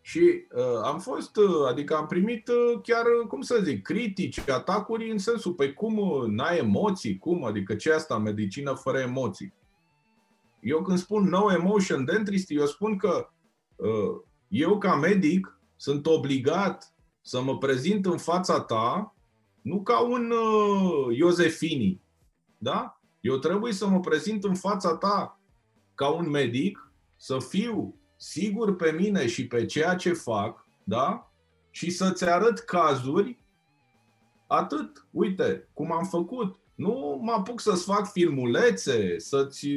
[0.00, 5.10] Și uh, am fost, uh, adică am primit uh, chiar, cum să zic, critici, atacuri
[5.10, 9.54] în sensul, păi cum uh, n-ai emoții, cum, adică ce asta, medicină fără emoții.
[10.60, 13.28] Eu când spun no emotion dentistry, eu spun că
[13.76, 19.14] uh, eu ca medic sunt obligat să mă prezint în fața ta
[19.62, 22.02] nu ca un uh, Iosefini,
[22.58, 23.00] da?
[23.20, 25.40] Eu trebuie să mă prezint în fața ta
[25.94, 31.32] ca un medic, să fiu sigur pe mine și pe ceea ce fac, da?
[31.70, 33.38] Și să-ți arăt cazuri,
[34.46, 36.58] atât, uite, cum am făcut.
[36.74, 39.68] Nu mă apuc să-ți fac filmulețe, să-ți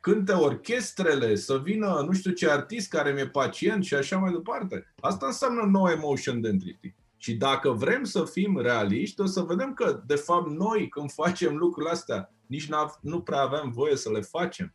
[0.00, 4.94] cânte orchestrele, să vină nu știu ce artist care mi-e pacient și așa mai departe.
[5.00, 6.94] Asta înseamnă no emotion dentistry.
[7.16, 11.56] Și dacă vrem să fim realiști, o să vedem că, de fapt, noi, când facem
[11.56, 12.68] lucrurile astea, nici
[13.00, 14.74] nu prea avem voie să le facem.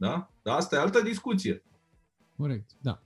[0.00, 0.30] Da?
[0.42, 1.62] Dar asta e altă discuție.
[2.36, 3.02] Corect, da.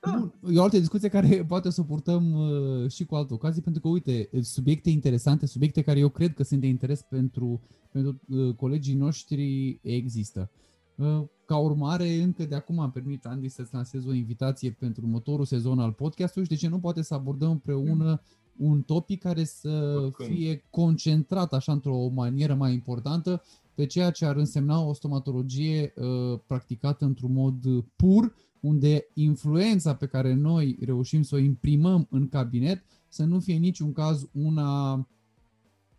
[0.00, 0.10] da.
[0.10, 3.62] Bun, e o altă discuție care poate să o purtăm uh, și cu alte ocazii,
[3.62, 7.60] pentru că, uite, subiecte interesante, subiecte care eu cred că sunt de interes pentru,
[7.92, 10.50] pentru uh, colegii noștri există.
[10.94, 15.44] Uh, ca urmare, încă de acum am permit Andy să-ți lansez o invitație pentru următorul
[15.44, 18.22] sezon al podcastului și de ce nu poate să abordăm împreună
[18.56, 23.42] un topic care să fie concentrat așa într-o manieră mai importantă
[23.78, 30.06] pe ceea ce ar însemna o stomatologie uh, practicată într-un mod pur, unde influența pe
[30.06, 35.06] care noi reușim să o imprimăm în cabinet să nu fie niciun caz una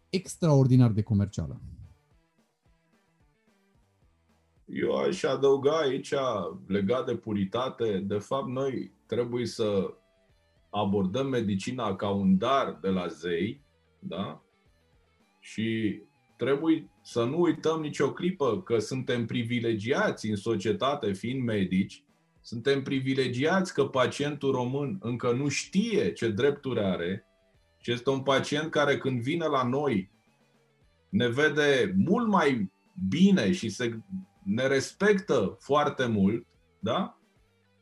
[0.10, 1.61] extraordinar de comercială.
[4.65, 6.14] Eu aș adăuga aici,
[6.68, 9.93] legat de puritate, de fapt noi trebuie să
[10.69, 13.61] abordăm medicina ca un dar de la zei,
[13.99, 14.43] da?
[15.39, 16.01] Și
[16.39, 22.03] trebuie să nu uităm nicio clipă că suntem privilegiați în societate fiind medici,
[22.41, 27.26] Suntem privilegiați că pacientul român încă nu știe ce drepturi are
[27.77, 30.11] și este un pacient care când vine la noi
[31.10, 32.72] ne vede mult mai
[33.10, 33.99] bine și se,
[34.44, 36.45] ne respectă foarte mult,
[36.80, 37.19] da?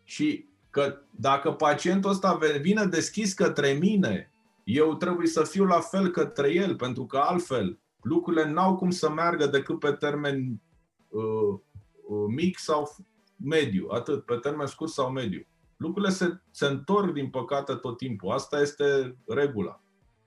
[0.04, 4.32] Și că dacă pacientul ăsta vine deschis către mine,
[4.64, 9.10] eu trebuie să fiu la fel către el, pentru că altfel lucrurile n-au cum să
[9.10, 10.62] meargă decât pe termen
[11.08, 11.60] uh,
[12.08, 12.96] uh, mic sau
[13.44, 15.48] mediu, atât, pe termen scurt sau mediu.
[15.78, 18.32] Lucrurile se, se întorc, din păcate, tot timpul.
[18.32, 19.82] Asta este regula.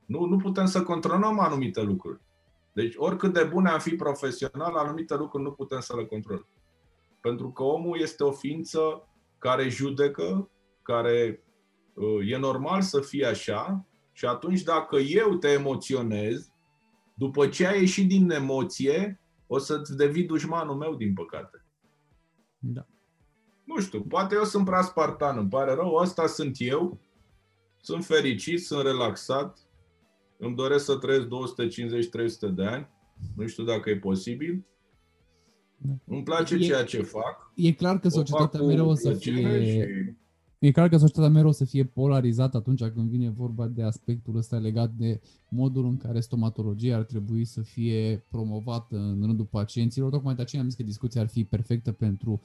[0.06, 2.20] Nu, nu putem să controlăm anumite lucruri.
[2.72, 6.48] Deci, oricât de bune am fi profesional, anumite lucruri nu putem să le controlăm.
[7.20, 9.08] Pentru că omul este o ființă
[9.38, 10.50] care judecă,
[10.82, 11.44] care
[11.94, 16.50] uh, e normal să fie așa și atunci dacă eu te emoționez,
[17.20, 21.64] după ce ai ieșit din emoție, o să-ți devii dușmanul meu, din păcate.
[22.58, 22.86] Da.
[23.64, 27.00] Nu știu, poate eu sunt prea spartan, îmi pare rău, asta sunt eu,
[27.80, 29.58] sunt fericit, sunt relaxat,
[30.38, 32.88] îmi doresc să trăiesc 250-300 de ani,
[33.36, 34.66] nu știu dacă e posibil,
[35.76, 35.92] da.
[36.06, 37.52] îmi place e, ceea ce fac.
[37.54, 39.64] E clar că societatea mereu o să fie...
[39.64, 40.14] Și...
[40.60, 44.36] E clar că societatea mereu o să fie polarizată atunci când vine vorba de aspectul
[44.36, 50.10] ăsta legat de modul în care stomatologia ar trebui să fie promovată în rândul pacienților.
[50.10, 52.40] Tocmai de aceea am zis că discuția ar fi perfectă pentru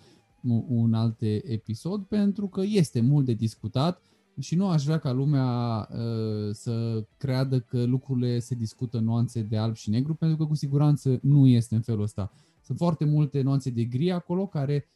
[0.67, 4.01] un alt episod, pentru că este mult de discutat
[4.39, 9.57] și nu aș vrea ca lumea uh, să creadă că lucrurile se discută nuanțe de
[9.57, 12.31] alb și negru, pentru că cu siguranță nu este în felul ăsta.
[12.61, 14.94] Sunt foarte multe nuanțe de gri acolo care uh,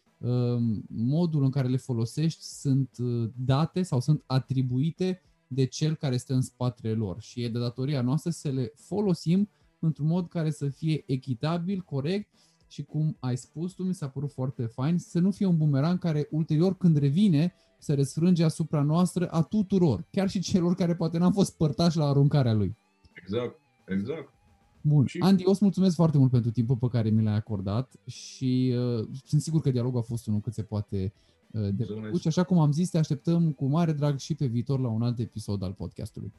[0.88, 6.34] modul în care le folosești sunt uh, date sau sunt atribuite de cel care stă
[6.34, 10.70] în spatele lor și e de datoria noastră să le folosim într-un mod care să
[10.70, 12.30] fie echitabil, corect
[12.68, 16.00] și cum ai spus tu, mi s-a părut foarte fain, să nu fie un bumerang
[16.00, 21.18] care ulterior când revine se răsfrânge asupra noastră a tuturor, chiar și celor care poate
[21.18, 22.78] n-am fost părtași la aruncarea lui.
[23.14, 24.34] Exact, exact.
[24.82, 25.06] Bun.
[25.06, 25.20] Și...
[25.20, 29.08] Andy, o să mulțumesc foarte mult pentru timpul pe care mi l-ai acordat și uh,
[29.26, 31.14] sunt sigur că dialogul a fost unul cât se poate
[31.52, 34.46] uh, de plăcut și așa cum am zis, te așteptăm cu mare drag și pe
[34.46, 36.34] viitor la un alt episod al podcastului.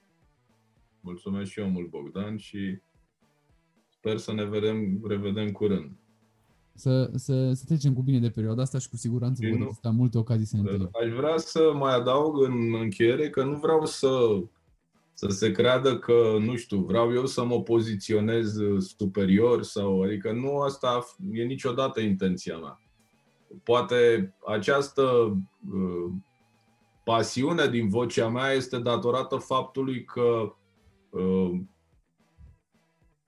[1.00, 2.78] Mulțumesc și eu mult, Bogdan, și
[3.88, 5.90] sper să ne vedem, revedem curând
[6.80, 10.18] să, să, să trecem cu bine de perioada asta și cu siguranță vor exista multe
[10.18, 10.90] ocazii să ne întâlnim.
[11.02, 14.08] Aș vrea să mai adaug în încheiere că nu vreau să,
[15.20, 20.58] să se creadă că, nu știu, vreau eu să mă poziționez superior sau, adică nu
[20.58, 22.80] asta e niciodată intenția mea.
[23.62, 25.02] Poate această
[25.72, 26.12] uh,
[27.04, 30.54] pasiune din vocea mea este datorată faptului că
[31.10, 31.60] uh,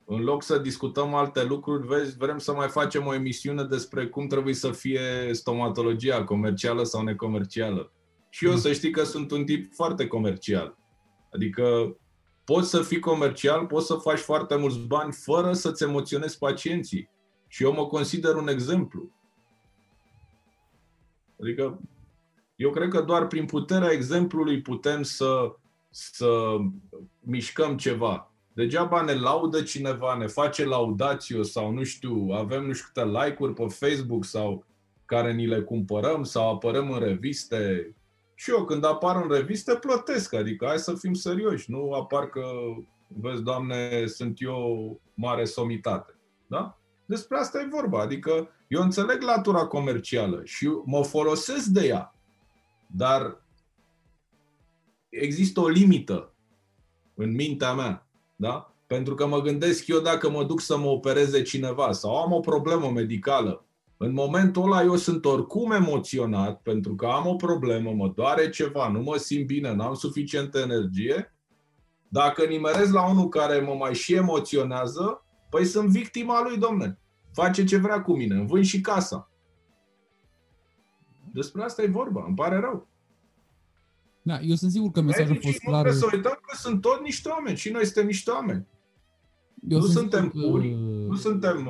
[0.05, 4.27] în loc să discutăm alte lucruri, vezi, vrem să mai facem o emisiune despre cum
[4.27, 5.01] trebuie să fie
[5.32, 7.93] stomatologia, comercială sau necomercială.
[8.31, 10.81] Și eu să știi că sunt un tip foarte comercial.
[11.32, 11.96] Adică
[12.44, 17.10] poți să fii comercial, poți să faci foarte mulți bani fără să-ți emoționezi pacienții.
[17.48, 19.10] Și eu mă consider un exemplu.
[21.40, 21.80] Adică
[22.56, 25.56] eu cred că doar prin puterea exemplului putem să,
[25.90, 26.56] să
[27.20, 28.32] mișcăm ceva.
[28.54, 33.54] Degeaba ne laudă cineva, ne face laudațiu sau nu știu, avem nu știu câte like-uri
[33.54, 34.64] pe Facebook sau
[35.04, 37.94] care ni le cumpărăm sau apărăm în reviste.
[38.34, 42.44] Și eu când apar în reviste plătesc, adică hai să fim serioși, nu apar că,
[43.06, 46.18] vezi, Doamne, sunt eu mare somitate.
[46.46, 46.78] Da?
[47.04, 52.14] Despre asta e vorba, adică eu înțeleg latura comercială și mă folosesc de ea,
[52.86, 53.44] dar
[55.09, 56.34] există o limită
[57.14, 58.06] în mintea mea
[58.42, 58.74] da?
[58.86, 62.40] Pentru că mă gândesc eu dacă mă duc să mă opereze cineva sau am o
[62.40, 63.64] problemă medicală,
[64.04, 68.88] în momentul ăla eu sunt oricum emoționat pentru că am o problemă, mă doare ceva,
[68.88, 71.34] nu mă simt bine, n-am suficientă energie.
[72.08, 76.98] Dacă nimerez la unul care mă mai și emoționează, păi sunt victima lui, domne.
[77.32, 79.30] Face ce vrea cu mine, îmi vând și casa.
[81.32, 82.88] Despre asta e vorba, îmi pare rău.
[84.22, 85.86] Da, eu sunt sigur că mesajul a fost clar.
[85.86, 88.66] Nu să uităm că sunt tot niște oameni și noi suntem niște oameni.
[89.68, 90.38] Eu nu suntem că...
[90.40, 90.74] puri,
[91.08, 91.66] nu suntem...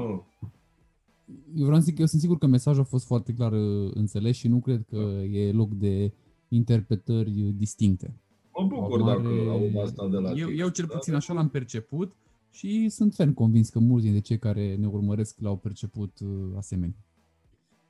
[1.52, 3.52] Uh, eu vreau să zic că eu sunt sigur că mesajul a fost foarte clar
[3.52, 5.22] uh, înțeles și nu cred că da.
[5.22, 6.12] e loc de
[6.48, 8.14] interpretări distincte.
[8.58, 9.16] Mă bucur mare...
[9.16, 10.58] dacă aud asta de la eu, tine.
[10.58, 10.94] Eu cel da?
[10.94, 12.12] puțin așa l-am perceput
[12.50, 16.96] și sunt ferm convins că mulți dintre cei care ne urmăresc l-au perceput uh, asemenea.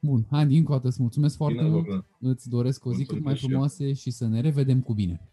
[0.00, 1.84] Bun, Andy, încă o dată îți mulțumesc foarte bine, mult.
[1.84, 2.04] Bine.
[2.20, 5.30] Îți doresc o zi cât mai frumoasă și, și să ne revedem cu bine.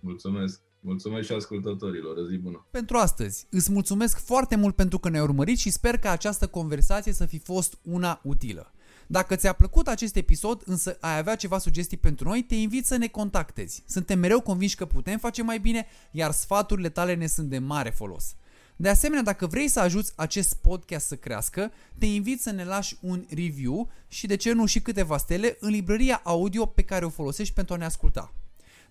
[0.00, 0.62] Mulțumesc.
[0.86, 2.16] Mulțumesc și ascultătorilor.
[2.16, 2.66] O zi bună.
[2.70, 7.12] Pentru astăzi, îți mulțumesc foarte mult pentru că ne-ai urmărit și sper că această conversație
[7.12, 8.72] să fi fost una utilă.
[9.06, 12.96] Dacă ți-a plăcut acest episod, însă ai avea ceva sugestii pentru noi, te invit să
[12.96, 13.82] ne contactezi.
[13.86, 17.90] Suntem mereu convinși că putem face mai bine, iar sfaturile tale ne sunt de mare
[17.90, 18.34] folos.
[18.76, 22.96] De asemenea, dacă vrei să ajuți acest podcast să crească, te invit să ne lași
[23.00, 27.08] un review și de ce nu și câteva stele în librăria audio pe care o
[27.08, 28.34] folosești pentru a ne asculta.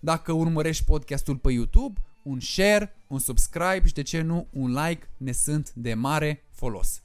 [0.05, 5.09] Dacă urmărești podcastul pe YouTube, un share, un subscribe și de ce nu un like
[5.17, 7.01] ne sunt de mare folos.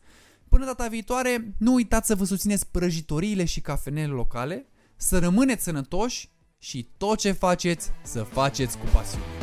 [0.49, 4.67] Până data viitoare, nu uitați să vă susțineți prăjitoriile și cafenele locale,
[4.97, 6.29] să rămâneți sănătoși
[6.59, 9.40] și tot ce faceți să faceți cu pasiune.